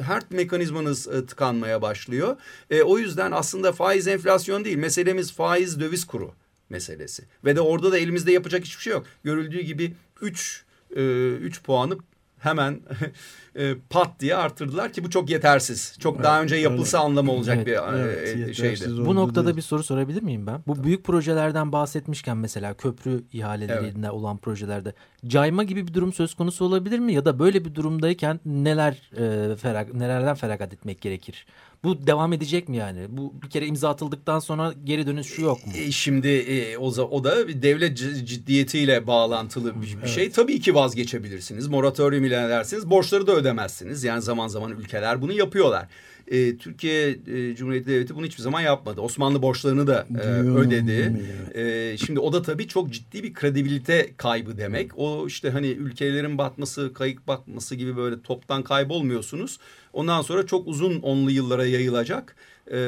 her 0.00 0.22
mekanizmanız 0.30 1.08
e, 1.08 1.26
tıkanmaya 1.26 1.82
başlıyor. 1.82 2.36
E, 2.70 2.82
o 2.82 2.98
yüzden 2.98 3.32
aslında 3.32 3.72
faiz 3.72 4.08
enflasyon 4.08 4.64
değil 4.64 4.76
meselemiz 4.76 5.32
faiz 5.32 5.80
döviz 5.80 6.04
kuru 6.04 6.34
meselesi. 6.70 7.24
Ve 7.44 7.56
de 7.56 7.60
orada 7.60 7.92
da 7.92 7.98
elimizde 7.98 8.32
yapacak 8.32 8.64
hiçbir 8.64 8.82
şey 8.82 8.92
yok. 8.92 9.06
Görüldüğü 9.24 9.60
gibi 9.60 9.92
3 10.20 10.64
3 10.90 11.58
e, 11.58 11.62
puanı 11.62 11.98
hemen 12.46 12.80
e, 13.54 13.74
pat 13.90 14.20
diye 14.20 14.36
artırdılar 14.36 14.92
ki 14.92 15.04
bu 15.04 15.10
çok 15.10 15.30
yetersiz. 15.30 15.96
Çok 15.98 16.14
evet, 16.14 16.24
daha 16.24 16.42
önce 16.42 16.56
yapılsa 16.56 16.98
evet. 16.98 17.06
anlamı 17.06 17.32
olacak 17.32 17.56
evet, 17.56 17.66
bir 17.66 17.98
evet, 17.98 18.48
e, 18.48 18.54
şeydi. 18.54 19.06
Bu 19.06 19.14
noktada 19.14 19.46
değil. 19.46 19.56
bir 19.56 19.62
soru 19.62 19.82
sorabilir 19.82 20.22
miyim 20.22 20.46
ben? 20.46 20.62
Bu 20.66 20.84
büyük 20.84 21.04
projelerden 21.04 21.72
bahsetmişken 21.72 22.36
mesela 22.36 22.74
köprü 22.74 23.24
ihalelerinde 23.32 24.06
evet. 24.06 24.10
olan 24.10 24.38
projelerde 24.38 24.94
cayma 25.26 25.64
gibi 25.64 25.86
bir 25.86 25.94
durum 25.94 26.12
söz 26.12 26.34
konusu 26.34 26.64
olabilir 26.64 26.98
mi? 26.98 27.12
Ya 27.12 27.24
da 27.24 27.38
böyle 27.38 27.64
bir 27.64 27.74
durumdayken 27.74 28.40
neler 28.44 29.10
e, 29.16 29.56
ferag, 29.56 29.94
nelerden 29.94 30.34
feragat 30.34 30.72
etmek 30.72 31.00
gerekir? 31.00 31.46
Bu 31.84 32.06
devam 32.06 32.32
edecek 32.32 32.68
mi 32.68 32.76
yani? 32.76 33.06
Bu 33.08 33.42
bir 33.42 33.50
kere 33.50 33.66
imza 33.66 33.88
atıldıktan 33.88 34.38
sonra 34.38 34.74
geri 34.84 35.06
dönüşü 35.06 35.42
yok 35.42 35.66
mu? 35.66 35.72
E, 35.76 35.90
şimdi 35.90 36.28
e, 36.28 36.76
o, 36.76 36.86
o 36.86 37.24
da 37.24 37.62
devlet 37.62 37.98
ciddiyetiyle 38.26 39.06
bağlantılı 39.06 39.82
bir, 39.82 40.02
bir 40.02 40.08
şey. 40.08 40.24
Evet. 40.24 40.34
Tabii 40.34 40.60
ki 40.60 40.74
vazgeçebilirsiniz. 40.74 41.68
Moratorium 41.68 42.24
ilan 42.24 42.44
edersiniz. 42.44 42.90
Borçları 42.90 43.26
da 43.26 43.32
ödemezsiniz. 43.32 44.04
Yani 44.04 44.22
zaman 44.22 44.48
zaman 44.48 44.72
ülkeler 44.72 45.22
bunu 45.22 45.32
yapıyorlar. 45.32 45.88
E, 46.28 46.56
Türkiye 46.56 47.08
e, 47.08 47.54
Cumhuriyeti 47.54 47.90
Devleti 47.90 48.16
bunu 48.16 48.26
hiçbir 48.26 48.42
zaman 48.42 48.60
yapmadı. 48.60 49.00
Osmanlı 49.00 49.42
borçlarını 49.42 49.86
da 49.86 50.06
e, 50.22 50.28
ödedi. 50.40 51.24
E, 51.54 51.96
şimdi 51.98 52.20
o 52.20 52.32
da 52.32 52.42
tabii 52.42 52.68
çok 52.68 52.90
ciddi 52.90 53.22
bir 53.22 53.34
kredibilite 53.34 54.14
kaybı 54.16 54.58
demek. 54.58 54.98
O 54.98 55.26
işte 55.26 55.50
hani 55.50 55.66
ülkelerin 55.66 56.38
batması, 56.38 56.92
kayık 56.94 57.28
batması 57.28 57.74
gibi 57.74 57.96
böyle 57.96 58.22
toptan 58.22 58.62
kaybolmuyorsunuz. 58.62 59.58
Ondan 59.96 60.22
sonra 60.22 60.46
çok 60.46 60.68
uzun 60.68 61.00
onlu 61.00 61.30
yıllara 61.30 61.66
yayılacak 61.66 62.36
e, 62.70 62.78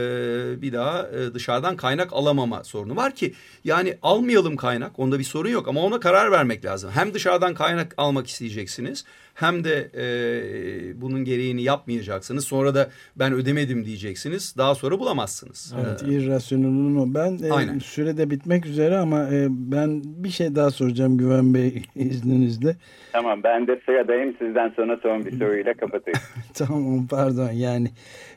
bir 0.62 0.72
daha 0.72 1.08
e, 1.08 1.34
dışarıdan 1.34 1.76
kaynak 1.76 2.12
alamama 2.12 2.64
sorunu 2.64 2.96
var 2.96 3.14
ki 3.14 3.32
yani 3.64 3.98
almayalım 4.02 4.56
kaynak 4.56 4.98
onda 4.98 5.18
bir 5.18 5.24
sorun 5.24 5.50
yok 5.50 5.68
ama 5.68 5.80
ona 5.80 6.00
karar 6.00 6.30
vermek 6.30 6.64
lazım. 6.64 6.90
Hem 6.94 7.14
dışarıdan 7.14 7.54
kaynak 7.54 7.94
almak 7.96 8.26
isteyeceksiniz 8.26 9.04
hem 9.34 9.64
de 9.64 9.90
e, 9.94 11.00
bunun 11.00 11.24
gereğini 11.24 11.62
yapmayacaksınız. 11.62 12.44
Sonra 12.44 12.74
da 12.74 12.88
ben 13.16 13.32
ödemedim 13.32 13.84
diyeceksiniz. 13.84 14.54
Daha 14.58 14.74
sonra 14.74 14.98
bulamazsınız. 14.98 15.74
Evet, 15.86 16.02
ee, 16.02 16.14
irrasyonelin 16.14 16.96
o. 16.96 17.14
Ben 17.14 17.38
e, 17.48 17.52
aynen. 17.52 17.78
sürede 17.78 18.30
bitmek 18.30 18.66
üzere 18.66 18.96
ama 18.96 19.24
e, 19.24 19.46
ben 19.50 20.02
bir 20.04 20.30
şey 20.30 20.54
daha 20.54 20.70
soracağım 20.70 21.18
Güven 21.18 21.54
Bey 21.54 21.82
izninizle. 21.94 22.76
Tamam 23.12 23.42
ben 23.42 23.66
de 23.66 23.80
sıradayım. 23.86 24.36
Sizden 24.38 24.72
sonra 24.76 24.98
son 25.02 25.26
bir 25.26 25.38
soruyla 25.38 25.74
kapatayım. 25.74 26.20
tamam 26.54 26.97
pardon 27.06 27.52
yani 27.52 27.90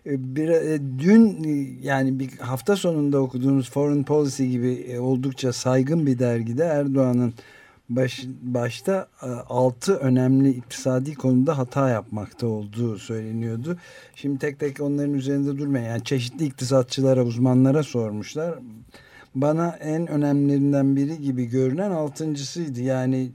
e, 0.05 0.35
bir, 0.35 0.49
e, 0.49 0.79
dün 0.99 1.43
e, 1.43 1.77
yani 1.87 2.19
bir 2.19 2.37
hafta 2.37 2.75
sonunda 2.75 3.19
okuduğunuz 3.19 3.71
Foreign 3.71 4.03
Policy 4.03 4.45
gibi 4.45 4.99
oldukça 4.99 5.53
saygın 5.53 6.05
bir 6.05 6.19
dergide 6.19 6.63
Erdoğan'ın 6.63 7.33
baş, 7.89 8.25
başta 8.41 9.07
altı 9.49 9.95
önemli 9.95 10.49
iktisadi 10.49 11.13
konuda 11.13 11.57
hata 11.57 11.89
yapmakta 11.89 12.47
olduğu 12.47 12.97
söyleniyordu. 12.97 13.77
Şimdi 14.15 14.39
tek 14.39 14.59
tek 14.59 14.81
onların 14.81 15.13
üzerinde 15.13 15.57
durmayan 15.57 15.89
yani 15.89 16.03
çeşitli 16.03 16.45
iktisatçılara, 16.45 17.23
uzmanlara 17.23 17.83
sormuşlar. 17.83 18.59
Bana 19.35 19.77
en 19.81 20.07
önemlilerinden 20.07 20.95
biri 20.95 21.21
gibi 21.21 21.45
görünen 21.45 21.91
altıncısıydı. 21.91 22.81
Yani 22.81 23.31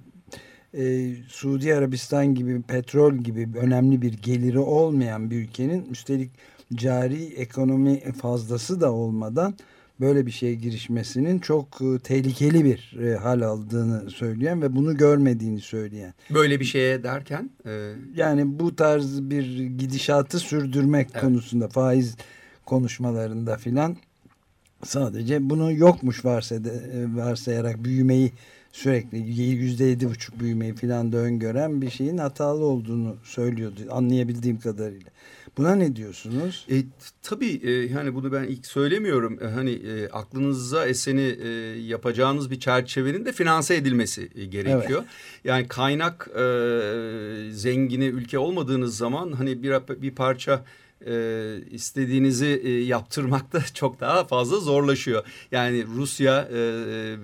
e, 0.76 1.14
Suudi 1.28 1.74
Arabistan 1.74 2.34
gibi 2.34 2.62
petrol 2.62 3.14
gibi 3.14 3.48
önemli 3.58 4.02
bir 4.02 4.12
geliri 4.12 4.58
olmayan 4.58 5.30
bir 5.30 5.36
ülkenin 5.36 5.86
üstelik 5.90 6.30
cari 6.74 7.24
ekonomi 7.24 8.12
fazlası 8.12 8.80
da 8.80 8.92
olmadan 8.92 9.54
böyle 10.00 10.26
bir 10.26 10.30
şeye 10.30 10.54
girişmesinin 10.54 11.38
çok 11.38 11.80
e, 11.80 11.98
tehlikeli 11.98 12.64
bir 12.64 12.98
e, 13.02 13.16
hal 13.16 13.40
aldığını 13.40 14.10
söyleyen 14.10 14.62
ve 14.62 14.76
bunu 14.76 14.96
görmediğini 14.96 15.60
söyleyen. 15.60 16.14
Böyle 16.30 16.60
bir 16.60 16.64
şeye 16.64 17.02
derken? 17.02 17.50
E... 17.66 17.92
Yani 18.14 18.58
bu 18.58 18.76
tarz 18.76 19.30
bir 19.30 19.60
gidişatı 19.60 20.38
sürdürmek 20.38 21.08
evet. 21.12 21.22
konusunda 21.22 21.68
faiz 21.68 22.16
konuşmalarında 22.64 23.56
filan 23.56 23.96
sadece 24.84 25.50
bunu 25.50 25.72
yokmuş 25.72 26.24
varsa 26.24 26.54
e, 26.54 26.60
varsayarak 27.14 27.84
büyümeyi 27.84 28.32
sürekli 28.76 29.18
yüzde 29.42 29.84
yedi 29.84 30.08
buçuk 30.10 30.40
büyümeyi 30.40 30.74
filan 30.74 31.12
da 31.12 31.16
öngören 31.16 31.82
bir 31.82 31.90
şeyin 31.90 32.18
hatalı 32.18 32.64
olduğunu 32.64 33.16
söylüyordu 33.24 33.80
anlayabildiğim 33.90 34.60
kadarıyla. 34.60 35.10
Buna 35.58 35.74
ne 35.74 35.96
diyorsunuz? 35.96 36.66
E, 36.70 36.74
tabii 37.22 37.60
e, 37.64 37.70
yani 37.70 38.14
bunu 38.14 38.32
ben 38.32 38.44
ilk 38.44 38.66
söylemiyorum. 38.66 39.38
E, 39.42 39.46
hani 39.46 39.70
e, 39.70 40.08
aklınıza 40.08 40.86
eseni 40.86 41.36
e, 41.42 41.48
yapacağınız 41.80 42.50
bir 42.50 42.60
çerçevenin 42.60 43.24
de 43.24 43.32
finanse 43.32 43.74
edilmesi 43.74 44.28
e, 44.34 44.44
gerekiyor. 44.44 45.00
Evet. 45.00 45.44
Yani 45.44 45.68
kaynak 45.68 46.28
e, 46.34 46.42
zengini 47.52 48.04
ülke 48.04 48.38
olmadığınız 48.38 48.96
zaman 48.96 49.32
hani 49.32 49.62
bir 49.62 49.72
bir 50.02 50.14
parça 50.14 50.64
e, 51.06 51.14
istediğinizi 51.70 52.60
e, 52.64 52.70
yaptırmakta 52.70 53.60
çok 53.74 54.00
daha 54.00 54.24
fazla 54.24 54.56
zorlaşıyor. 54.56 55.24
Yani 55.52 55.86
Rusya 55.96 56.48
e, 56.52 56.58
e, 56.58 57.16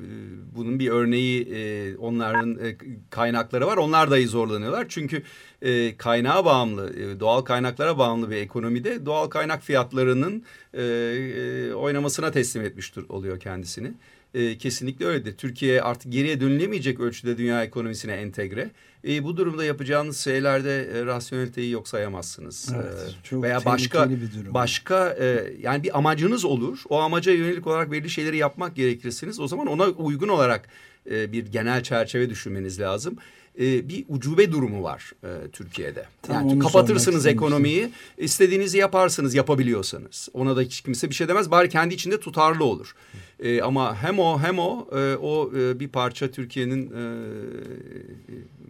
bunun 0.54 0.78
bir 0.78 0.90
örneği 0.90 1.42
e, 1.42 1.96
onların 1.96 2.58
e, 2.64 2.76
kaynakları 3.10 3.66
var. 3.66 3.76
Onlar 3.76 4.10
dahi 4.10 4.28
zorlanıyorlar. 4.28 4.86
Çünkü 4.88 5.22
e, 5.62 5.96
kaynağa 5.96 6.44
bağımlı, 6.44 6.92
e, 6.96 7.20
doğal 7.20 7.40
kaynaklara 7.40 7.98
bağımlı 7.98 8.30
bir 8.30 8.36
ekonomide 8.36 9.06
doğal 9.06 9.28
kaynak 9.28 9.62
fiyatlarının 9.62 10.44
e, 10.74 10.82
e, 10.82 11.74
oynamasına 11.74 12.30
teslim 12.30 12.64
etmiş 12.64 12.92
oluyor 13.08 13.40
kendisini. 13.40 13.92
E, 14.34 14.58
kesinlikle 14.58 15.06
öyledir. 15.06 15.36
Türkiye 15.36 15.82
artık 15.82 16.12
geriye 16.12 16.40
dönülemeyecek 16.40 17.00
ölçüde 17.00 17.38
dünya 17.38 17.64
ekonomisine 17.64 18.12
entegre. 18.12 18.70
E, 19.08 19.24
bu 19.24 19.36
durumda 19.36 19.64
yapacağınız 19.64 20.18
şeylerde 20.18 20.82
e, 20.82 21.06
rasyoneliteyi 21.06 21.70
yok 21.70 21.88
sayamazsınız. 21.88 22.68
Evet, 22.74 22.94
e, 23.08 23.22
çok 23.22 23.42
Veya 23.42 23.64
başka 23.64 24.08
başka 24.50 25.16
e, 25.20 25.52
yani 25.60 25.82
bir 25.82 25.98
amacınız 25.98 26.44
olur. 26.44 26.78
O 26.88 26.98
amaca 27.00 27.32
yönelik 27.32 27.66
olarak 27.66 27.92
belli 27.92 28.10
şeyleri 28.10 28.36
yapmak 28.36 28.76
gerekirsiniz. 28.76 29.40
O 29.40 29.48
zaman 29.48 29.66
ona 29.66 29.84
uygun 29.84 30.28
olarak 30.28 30.68
e, 31.10 31.32
bir 31.32 31.46
genel 31.46 31.82
çerçeve 31.82 32.30
düşünmeniz 32.30 32.80
lazım 32.80 33.16
e, 33.60 33.88
bir 33.88 34.04
ucube 34.08 34.52
durumu 34.52 34.82
var 34.82 35.12
e, 35.24 35.50
Türkiye'de. 35.52 36.06
Tam 36.22 36.48
yani 36.48 36.58
kapatırsınız 36.58 37.26
ekonomiyi, 37.26 37.90
istediğinizi 38.18 38.78
yaparsınız 38.78 39.34
yapabiliyorsanız. 39.34 40.28
Ona 40.32 40.56
da 40.56 40.60
hiç 40.60 40.80
kimse 40.80 41.10
bir 41.10 41.14
şey 41.14 41.28
demez. 41.28 41.50
Bari 41.50 41.68
kendi 41.68 41.94
içinde 41.94 42.20
tutarlı 42.20 42.64
olur. 42.64 42.94
E, 43.40 43.62
ama 43.62 43.96
hem 43.96 44.18
o 44.18 44.40
hem 44.40 44.58
o 44.58 44.88
e, 44.92 45.16
o 45.16 45.50
e, 45.56 45.80
bir 45.80 45.88
parça 45.88 46.30
Türkiye'nin 46.30 46.90
e, 46.90 47.02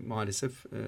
maalesef 0.06 0.52
e, 0.66 0.78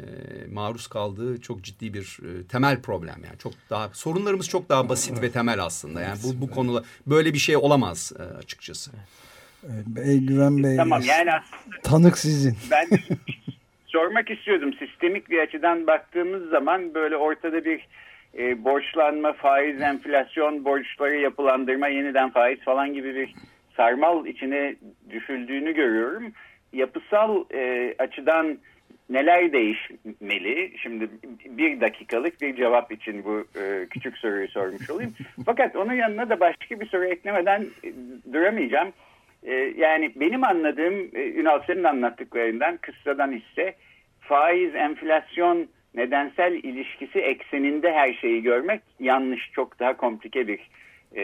e, 0.00 0.04
maruz 0.52 0.86
kaldığı 0.86 1.40
çok 1.40 1.62
ciddi 1.62 1.94
bir 1.94 2.18
e, 2.22 2.46
temel 2.46 2.82
problem 2.82 3.24
yani 3.24 3.38
çok 3.38 3.52
daha 3.70 3.90
sorunlarımız 3.92 4.48
çok 4.48 4.68
daha 4.68 4.88
basit 4.88 5.12
evet. 5.12 5.22
ve 5.22 5.30
temel 5.30 5.64
aslında 5.64 6.00
yani 6.00 6.18
bu 6.24 6.40
bu 6.40 6.50
konuda 6.50 6.84
böyle 7.06 7.34
bir 7.34 7.38
şey 7.38 7.56
olamaz 7.56 8.12
e, 8.18 8.22
açıkçası. 8.22 8.90
Evet. 8.94 9.29
Bey 9.62 10.18
Güven 10.18 10.64
Bey. 10.64 10.76
Tamam 10.76 11.02
yani 11.08 11.30
tanık 11.82 12.18
sizin. 12.18 12.56
Ben 12.70 12.86
sormak 13.86 14.30
istiyordum. 14.30 14.72
Sistemik 14.72 15.30
bir 15.30 15.38
açıdan 15.38 15.86
baktığımız 15.86 16.50
zaman 16.50 16.94
böyle 16.94 17.16
ortada 17.16 17.64
bir 17.64 17.86
e, 18.38 18.64
borçlanma, 18.64 19.32
faiz, 19.32 19.80
enflasyon, 19.80 20.64
borçları 20.64 21.16
yapılandırma, 21.16 21.88
yeniden 21.88 22.30
faiz 22.30 22.60
falan 22.60 22.94
gibi 22.94 23.14
bir 23.14 23.34
sarmal 23.76 24.26
içine 24.26 24.76
düşüldüğünü 25.10 25.74
görüyorum. 25.74 26.32
Yapısal 26.72 27.44
e, 27.54 27.94
açıdan 27.98 28.58
neler 29.10 29.52
değişmeli? 29.52 30.72
Şimdi 30.82 31.10
bir 31.44 31.80
dakikalık 31.80 32.40
bir 32.40 32.56
cevap 32.56 32.92
için 32.92 33.24
bu 33.24 33.44
e, 33.60 33.86
küçük 33.90 34.18
soruyu 34.18 34.48
sormuş 34.48 34.90
olayım. 34.90 35.14
Fakat 35.46 35.76
onun 35.76 35.92
yanına 35.92 36.28
da 36.28 36.40
başka 36.40 36.80
bir 36.80 36.86
soru 36.86 37.04
eklemeden 37.04 37.66
e, 37.84 37.92
duramayacağım. 38.32 38.92
E, 39.42 39.54
yani 39.76 40.12
benim 40.16 40.44
anladığım 40.44 40.94
e, 41.14 41.30
Ünal 41.32 41.60
senin 41.66 41.84
anlattıklarından 41.84 42.76
kıssadan 42.76 43.32
hisse 43.32 43.74
faiz, 44.20 44.74
enflasyon, 44.74 45.68
nedensel 45.94 46.52
ilişkisi 46.52 47.18
ekseninde 47.18 47.92
her 47.92 48.14
şeyi 48.14 48.42
görmek 48.42 48.80
yanlış, 49.00 49.50
çok 49.52 49.80
daha 49.80 49.96
komplike 49.96 50.48
bir 50.48 50.60
e, 51.16 51.22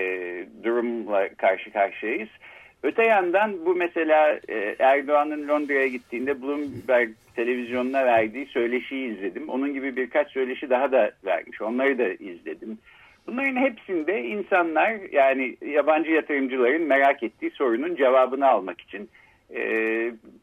durumla 0.62 1.28
karşı 1.28 1.72
karşıyayız. 1.72 2.28
Öte 2.82 3.02
yandan 3.02 3.66
bu 3.66 3.74
mesela 3.74 4.40
e, 4.48 4.76
Erdoğan'ın 4.78 5.48
Londra'ya 5.48 5.86
gittiğinde 5.86 6.42
Bloomberg 6.42 7.10
televizyonuna 7.36 8.04
verdiği 8.04 8.46
söyleşiyi 8.46 9.16
izledim. 9.16 9.48
Onun 9.48 9.74
gibi 9.74 9.96
birkaç 9.96 10.30
söyleşi 10.30 10.70
daha 10.70 10.92
da 10.92 11.10
vermiş. 11.24 11.62
Onları 11.62 11.98
da 11.98 12.08
izledim. 12.08 12.78
Bunların 13.26 13.56
hepsinde 13.56 14.22
insanlar 14.22 14.96
yani 15.12 15.56
yabancı 15.66 16.10
yatırımcıların 16.10 16.82
merak 16.82 17.22
ettiği 17.22 17.50
sorunun 17.50 17.96
cevabını 17.96 18.48
almak 18.48 18.80
için 18.80 19.08
e, 19.54 19.60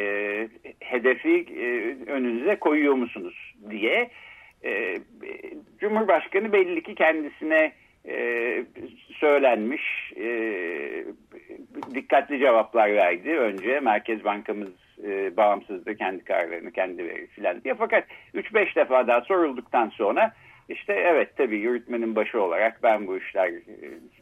e, 0.00 0.48
hedefi 0.80 1.46
e, 1.60 1.96
önünüze 2.10 2.56
koyuyor 2.56 2.94
musunuz 2.94 3.54
diye 3.70 4.10
e, 4.64 4.98
Cumhurbaşkanı 5.78 6.52
belli 6.52 6.82
ki 6.82 6.94
kendisine 6.94 7.72
e, 8.08 8.64
söylenmiş 9.12 10.12
e, 10.16 11.04
dikkatli 11.94 12.38
cevaplar 12.38 12.94
verdi. 12.94 13.30
Önce 13.30 13.80
Merkez 13.80 14.24
Bankamız 14.24 14.68
e, 15.04 15.36
bağımsızdır 15.36 15.96
kendi 15.96 16.24
kararlarını 16.24 16.72
kendi 16.72 17.04
verir 17.04 17.26
filan 17.26 17.64
diye. 17.64 17.74
Fakat 17.74 18.04
3-5 18.34 18.76
defa 18.76 19.06
daha 19.06 19.20
sorulduktan 19.20 19.88
sonra 19.88 20.32
işte 20.68 20.92
evet 20.92 21.36
tabii 21.36 21.58
yürütmenin 21.58 22.16
başı 22.16 22.42
olarak 22.42 22.82
ben 22.82 23.06
bu 23.06 23.18
işler 23.18 23.48
e, 23.48 23.62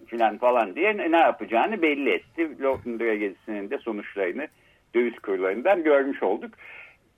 filan 0.06 0.38
falan 0.38 0.74
diye 0.74 0.96
ne 1.10 1.18
yapacağını 1.18 1.82
belli 1.82 2.10
etti. 2.10 2.62
Londra 2.62 3.14
gezisinin 3.14 3.70
de 3.70 3.78
sonuçlarını 3.78 4.48
döviz 4.94 5.18
kurlarından 5.18 5.82
görmüş 5.82 6.22
olduk. 6.22 6.54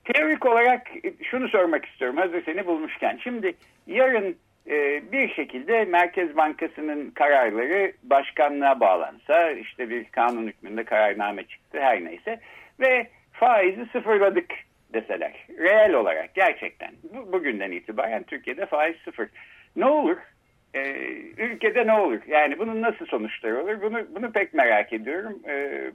Teorik 0.03 0.45
olarak 0.45 0.87
şunu 1.23 1.47
sormak 1.47 1.85
istiyorum 1.85 2.17
hazır 2.17 2.45
seni 2.45 2.65
bulmuşken. 2.65 3.19
Şimdi 3.23 3.53
yarın 3.87 4.35
e, 4.69 5.01
bir 5.11 5.33
şekilde 5.33 5.85
Merkez 5.85 6.37
Bankası'nın 6.37 7.11
kararları 7.11 7.93
başkanlığa 8.03 8.79
bağlansa 8.79 9.51
işte 9.51 9.89
bir 9.89 10.05
kanun 10.05 10.47
hükmünde 10.47 10.83
kararname 10.83 11.43
çıktı 11.43 11.79
her 11.81 12.05
neyse 12.05 12.39
ve 12.79 13.07
faizi 13.31 13.85
sıfırladık 13.85 14.51
deseler. 14.93 15.47
Reel 15.59 15.93
olarak 15.93 16.35
gerçekten 16.35 16.91
bu, 17.13 17.31
bugünden 17.31 17.71
itibaren 17.71 18.23
Türkiye'de 18.23 18.65
faiz 18.65 18.95
sıfır. 19.05 19.27
Ne 19.75 19.85
olur? 19.85 20.17
Ee, 20.73 20.81
ülkede 21.37 21.87
ne 21.87 21.93
olur? 21.93 22.19
Yani 22.27 22.59
bunun 22.59 22.81
nasıl 22.81 23.05
sonuçları 23.05 23.63
olur? 23.63 23.81
Bunu 23.81 24.15
bunu 24.15 24.31
pek 24.31 24.53
merak 24.53 24.93
ediyorum. 24.93 25.39
Ee, 25.47 25.91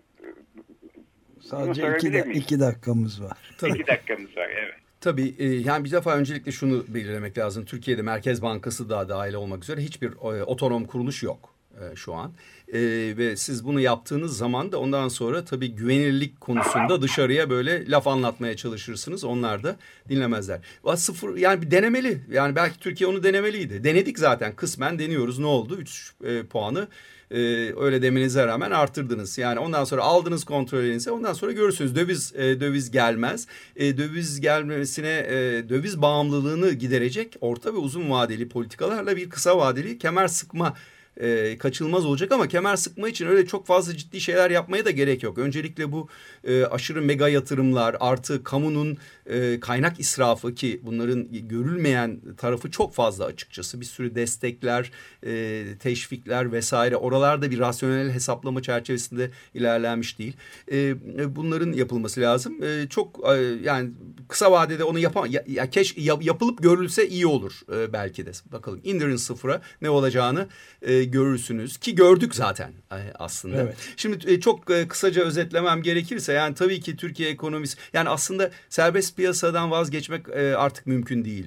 Sadece 1.40 1.94
iki, 1.96 2.12
da, 2.12 2.18
iki 2.18 2.60
dakikamız 2.60 3.22
var. 3.22 3.38
Tabii. 3.58 3.72
İki 3.72 3.86
dakikamız 3.86 4.36
var 4.36 4.48
evet. 4.50 4.74
Tabii 5.00 5.34
e, 5.38 5.46
yani 5.46 5.84
bir 5.84 5.90
defa 5.90 6.16
öncelikle 6.16 6.52
şunu 6.52 6.84
belirlemek 6.88 7.38
lazım. 7.38 7.64
Türkiye'de 7.64 8.02
Merkez 8.02 8.42
Bankası 8.42 8.88
da 8.88 9.08
dahil 9.08 9.34
olmak 9.34 9.62
üzere 9.62 9.80
hiçbir 9.80 10.12
e, 10.12 10.44
otonom 10.44 10.84
kuruluş 10.84 11.22
yok 11.22 11.54
e, 11.80 11.96
şu 11.96 12.14
an. 12.14 12.32
E, 12.72 12.78
ve 13.16 13.36
siz 13.36 13.64
bunu 13.64 13.80
yaptığınız 13.80 14.36
zaman 14.36 14.72
da 14.72 14.80
ondan 14.80 15.08
sonra 15.08 15.44
tabii 15.44 15.68
güvenilirlik 15.68 16.40
konusunda 16.40 17.02
dışarıya 17.02 17.50
böyle 17.50 17.90
laf 17.90 18.06
anlatmaya 18.06 18.56
çalışırsınız. 18.56 19.24
Onlar 19.24 19.62
da 19.62 19.76
dinlemezler. 20.08 20.60
Sıfır 20.96 21.36
yani 21.36 21.62
bir 21.62 21.70
denemeli. 21.70 22.20
Yani 22.32 22.56
belki 22.56 22.78
Türkiye 22.78 23.10
onu 23.10 23.22
denemeliydi. 23.22 23.84
Denedik 23.84 24.18
zaten 24.18 24.56
kısmen 24.56 24.98
deniyoruz. 24.98 25.38
Ne 25.38 25.46
oldu? 25.46 25.76
Üç 25.76 26.12
e, 26.24 26.42
puanı 26.42 26.88
e, 27.30 27.38
öyle 27.76 28.02
demenize 28.02 28.46
rağmen 28.46 28.70
arttırdınız. 28.70 29.38
Yani 29.38 29.58
ondan 29.58 29.84
sonra 29.84 30.02
aldınız 30.02 30.44
kontrol 30.44 30.78
elinize 30.78 31.10
ondan 31.10 31.32
sonra 31.32 31.52
görürsünüz 31.52 31.96
döviz 31.96 32.32
e, 32.36 32.60
döviz 32.60 32.90
gelmez. 32.90 33.46
E, 33.76 33.98
döviz 33.98 34.40
gelmesine 34.40 35.26
e, 35.28 35.68
döviz 35.68 36.02
bağımlılığını 36.02 36.72
giderecek 36.72 37.36
orta 37.40 37.72
ve 37.72 37.76
uzun 37.76 38.10
vadeli 38.10 38.48
politikalarla 38.48 39.16
bir 39.16 39.30
kısa 39.30 39.58
vadeli 39.58 39.98
kemer 39.98 40.28
sıkma 40.28 40.74
e, 41.20 41.58
kaçılmaz 41.58 42.06
olacak 42.06 42.32
ama 42.32 42.48
kemer 42.48 42.76
sıkma 42.76 43.08
için 43.08 43.26
öyle 43.26 43.46
çok 43.46 43.66
fazla 43.66 43.96
ciddi 43.96 44.20
şeyler 44.20 44.50
yapmaya 44.50 44.84
da 44.84 44.90
gerek 44.90 45.22
yok. 45.22 45.38
Öncelikle 45.38 45.92
bu 45.92 46.08
e, 46.44 46.64
aşırı 46.64 47.02
mega 47.02 47.28
yatırımlar 47.28 47.96
artı 48.00 48.44
kamunun 48.44 48.98
e, 49.26 49.60
kaynak 49.60 50.00
israfı 50.00 50.54
ki 50.54 50.80
bunların 50.82 51.28
görülmeyen 51.48 52.20
tarafı 52.36 52.70
çok 52.70 52.94
fazla 52.94 53.24
açıkçası. 53.24 53.80
Bir 53.80 53.86
sürü 53.86 54.14
destekler, 54.14 54.90
e, 55.26 55.64
teşvikler 55.80 56.52
vesaire 56.52 56.96
oralarda 56.96 57.50
bir 57.50 57.58
rasyonel 57.58 58.10
hesaplama 58.10 58.62
çerçevesinde 58.62 59.30
ilerlenmiş 59.54 60.18
değil. 60.18 60.36
E, 60.68 60.78
e 61.18 61.36
bunların 61.36 61.72
yapılması 61.72 62.20
lazım. 62.20 62.62
E, 62.62 62.86
çok 62.90 63.20
e, 63.28 63.40
yani 63.62 63.90
kısa 64.28 64.52
vadede 64.52 64.84
onu 64.84 64.98
yapan 64.98 65.26
ya, 65.26 65.44
ya 65.46 65.70
keş 65.70 65.96
yap, 65.96 66.24
yapılıp 66.24 66.62
görülse 66.62 67.08
iyi 67.08 67.26
olur 67.26 67.60
e, 67.72 67.92
belki 67.92 68.26
de. 68.26 68.32
Bakalım 68.52 68.80
indirin 68.84 69.16
sıfıra 69.16 69.62
ne 69.82 69.90
olacağını 69.90 70.48
e, 70.82 71.05
görürsünüz 71.10 71.76
ki 71.76 71.94
gördük 71.94 72.34
zaten 72.34 72.72
e, 72.92 72.98
aslında. 73.14 73.62
Evet. 73.62 73.76
Şimdi 73.96 74.30
e, 74.30 74.40
çok 74.40 74.70
e, 74.70 74.88
kısaca 74.88 75.22
özetlemem 75.22 75.82
gerekirse 75.82 76.32
yani 76.32 76.54
tabii 76.54 76.80
ki 76.80 76.96
Türkiye 76.96 77.30
ekonomisi 77.30 77.78
yani 77.92 78.08
aslında 78.08 78.50
serbest 78.68 79.16
piyasadan 79.16 79.70
vazgeçmek 79.70 80.28
artık 80.56 80.86
mümkün 80.86 81.24
değil 81.24 81.46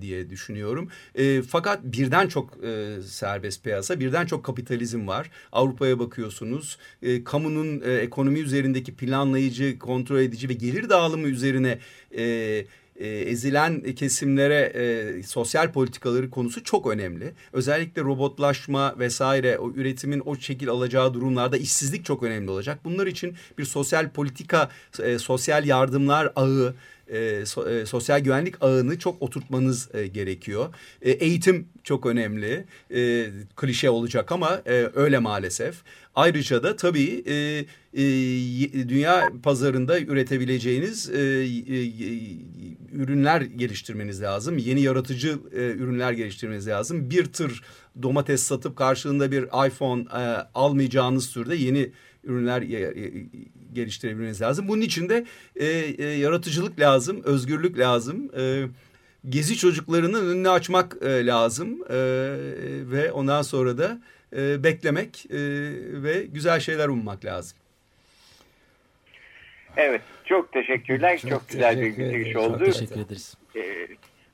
diye 0.00 0.30
düşünüyorum. 0.30 0.88
Fakat 1.48 1.84
birden 1.84 2.28
çok 2.28 2.58
serbest 3.06 3.64
piyasa, 3.64 4.00
birden 4.00 4.26
çok 4.26 4.44
kapitalizm 4.44 5.06
var. 5.08 5.30
Avrupa'ya 5.52 5.98
bakıyorsunuz. 5.98 6.78
Kamunun 7.24 7.80
ekonomi 7.80 8.38
üzerindeki 8.38 8.94
planlayıcı, 8.94 9.78
kontrol 9.78 10.20
edici 10.20 10.48
ve 10.48 10.52
gelir 10.52 10.88
dağılımı 10.88 11.28
üzerine 11.28 11.78
e, 12.18 12.64
e, 12.96 13.08
ezilen 13.08 13.94
kesimlere 13.94 14.72
e, 14.74 15.22
sosyal 15.22 15.72
politikaları 15.72 16.30
konusu 16.30 16.64
çok 16.64 16.86
önemli. 16.86 17.32
Özellikle 17.52 18.02
robotlaşma 18.02 18.98
vesaire 18.98 19.58
o 19.58 19.70
üretimin 19.70 20.22
o 20.24 20.36
şekil 20.36 20.68
alacağı 20.68 21.14
durumlarda 21.14 21.56
işsizlik 21.56 22.04
çok 22.04 22.22
önemli 22.22 22.50
olacak. 22.50 22.78
Bunlar 22.84 23.06
için 23.06 23.34
bir 23.58 23.64
sosyal 23.64 24.10
politika, 24.10 24.70
e, 25.02 25.18
sosyal 25.18 25.66
yardımlar 25.66 26.32
ağı 26.36 26.74
e, 27.08 27.46
so, 27.46 27.68
e, 27.68 27.86
sosyal 27.86 28.20
güvenlik 28.20 28.62
ağını 28.62 28.98
çok 28.98 29.22
oturtmanız 29.22 29.94
e, 29.94 30.06
gerekiyor. 30.06 30.74
E, 31.02 31.10
eğitim 31.10 31.68
çok 31.82 32.06
önemli. 32.06 32.64
E, 32.94 33.30
klişe 33.56 33.90
olacak 33.90 34.32
ama 34.32 34.62
e, 34.66 34.90
öyle 34.94 35.18
maalesef. 35.18 35.76
Ayrıca 36.14 36.62
da 36.62 36.76
tabii 36.76 37.24
e, 37.26 37.64
e, 37.94 38.04
dünya 38.88 39.32
pazarında 39.42 40.00
üretebileceğiniz 40.00 41.10
e, 41.10 41.18
e, 41.18 41.44
ürünler 42.92 43.40
geliştirmeniz 43.40 44.22
lazım. 44.22 44.58
Yeni 44.58 44.80
yaratıcı 44.80 45.38
e, 45.52 45.60
ürünler 45.60 46.12
geliştirmeniz 46.12 46.68
lazım. 46.68 47.10
Bir 47.10 47.24
tır 47.24 47.62
domates 48.02 48.42
satıp 48.42 48.76
karşılığında 48.76 49.32
bir 49.32 49.66
iPhone 49.66 50.02
e, 50.02 50.22
almayacağınız 50.54 51.32
türde 51.32 51.56
yeni 51.56 51.90
ürünler 52.24 52.62
geliştirebilmeniz 53.72 54.42
lazım. 54.42 54.68
Bunun 54.68 54.80
için 54.80 55.08
de 55.08 55.24
e, 55.56 55.66
e, 55.66 56.04
yaratıcılık 56.04 56.80
lazım, 56.80 57.22
özgürlük 57.24 57.78
lazım. 57.78 58.30
E, 58.38 58.64
gezi 59.28 59.56
çocuklarının 59.56 60.30
önünü 60.30 60.50
açmak 60.50 60.96
e, 61.02 61.26
lazım 61.26 61.78
e, 61.90 61.96
ve 62.90 63.12
ondan 63.12 63.42
sonra 63.42 63.78
da 63.78 64.00
e, 64.36 64.64
beklemek 64.64 65.26
e, 65.30 65.38
ve 66.02 66.22
güzel 66.22 66.60
şeyler 66.60 66.88
ummak 66.88 67.24
lazım. 67.24 67.58
Evet, 69.76 70.02
çok 70.24 70.52
teşekkürler. 70.52 71.18
Çok, 71.18 71.30
çok 71.30 71.48
güzel 71.48 71.80
bir 71.80 71.90
bitiriş 71.90 72.36
oldu. 72.36 72.58
Çok 72.58 72.74
teşekkür 72.74 73.00
ederiz. 73.00 73.34
E, 73.56 73.60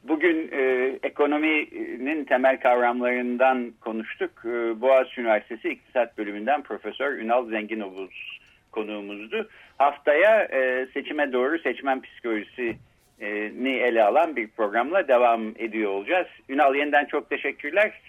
bugün 0.04 0.50
e, 0.52 0.92
ekonominin 1.02 2.24
temel 2.24 2.60
kavramlarından 2.60 3.72
konuştuk. 3.80 4.30
E, 4.44 4.80
Boğaziçi 4.80 5.20
Üniversitesi 5.20 5.68
İktisat 5.68 6.18
Bölümünden 6.18 6.62
Profesör 6.62 7.12
Ünal 7.12 7.48
Zenginovuz 7.50 8.40
konuğumuzdu. 8.72 9.48
Haftaya 9.78 10.44
e, 10.44 10.86
seçime 10.94 11.32
doğru 11.32 11.58
seçmen 11.58 12.02
psikolojisini 12.02 13.72
ele 13.72 14.04
alan 14.04 14.36
bir 14.36 14.48
programla 14.48 15.08
devam 15.08 15.48
ediyor 15.58 15.90
olacağız. 15.90 16.26
Ünal 16.48 16.74
yeniden 16.74 17.04
çok 17.04 17.30
teşekkürler. 17.30 18.00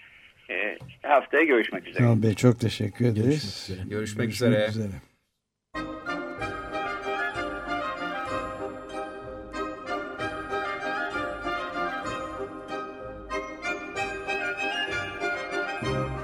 E, 0.50 0.78
haftaya 1.02 1.44
görüşmek 1.44 1.88
üzere. 1.88 2.02
Ünal 2.04 2.22
Bey 2.22 2.34
çok 2.34 2.60
teşekkür 2.60 3.04
ederiz. 3.04 3.24
Görüşmek 3.26 3.78
üzere. 3.78 3.88
Görüşmek, 3.88 4.26
görüşmek 4.26 4.68
üzere. 4.68 5.11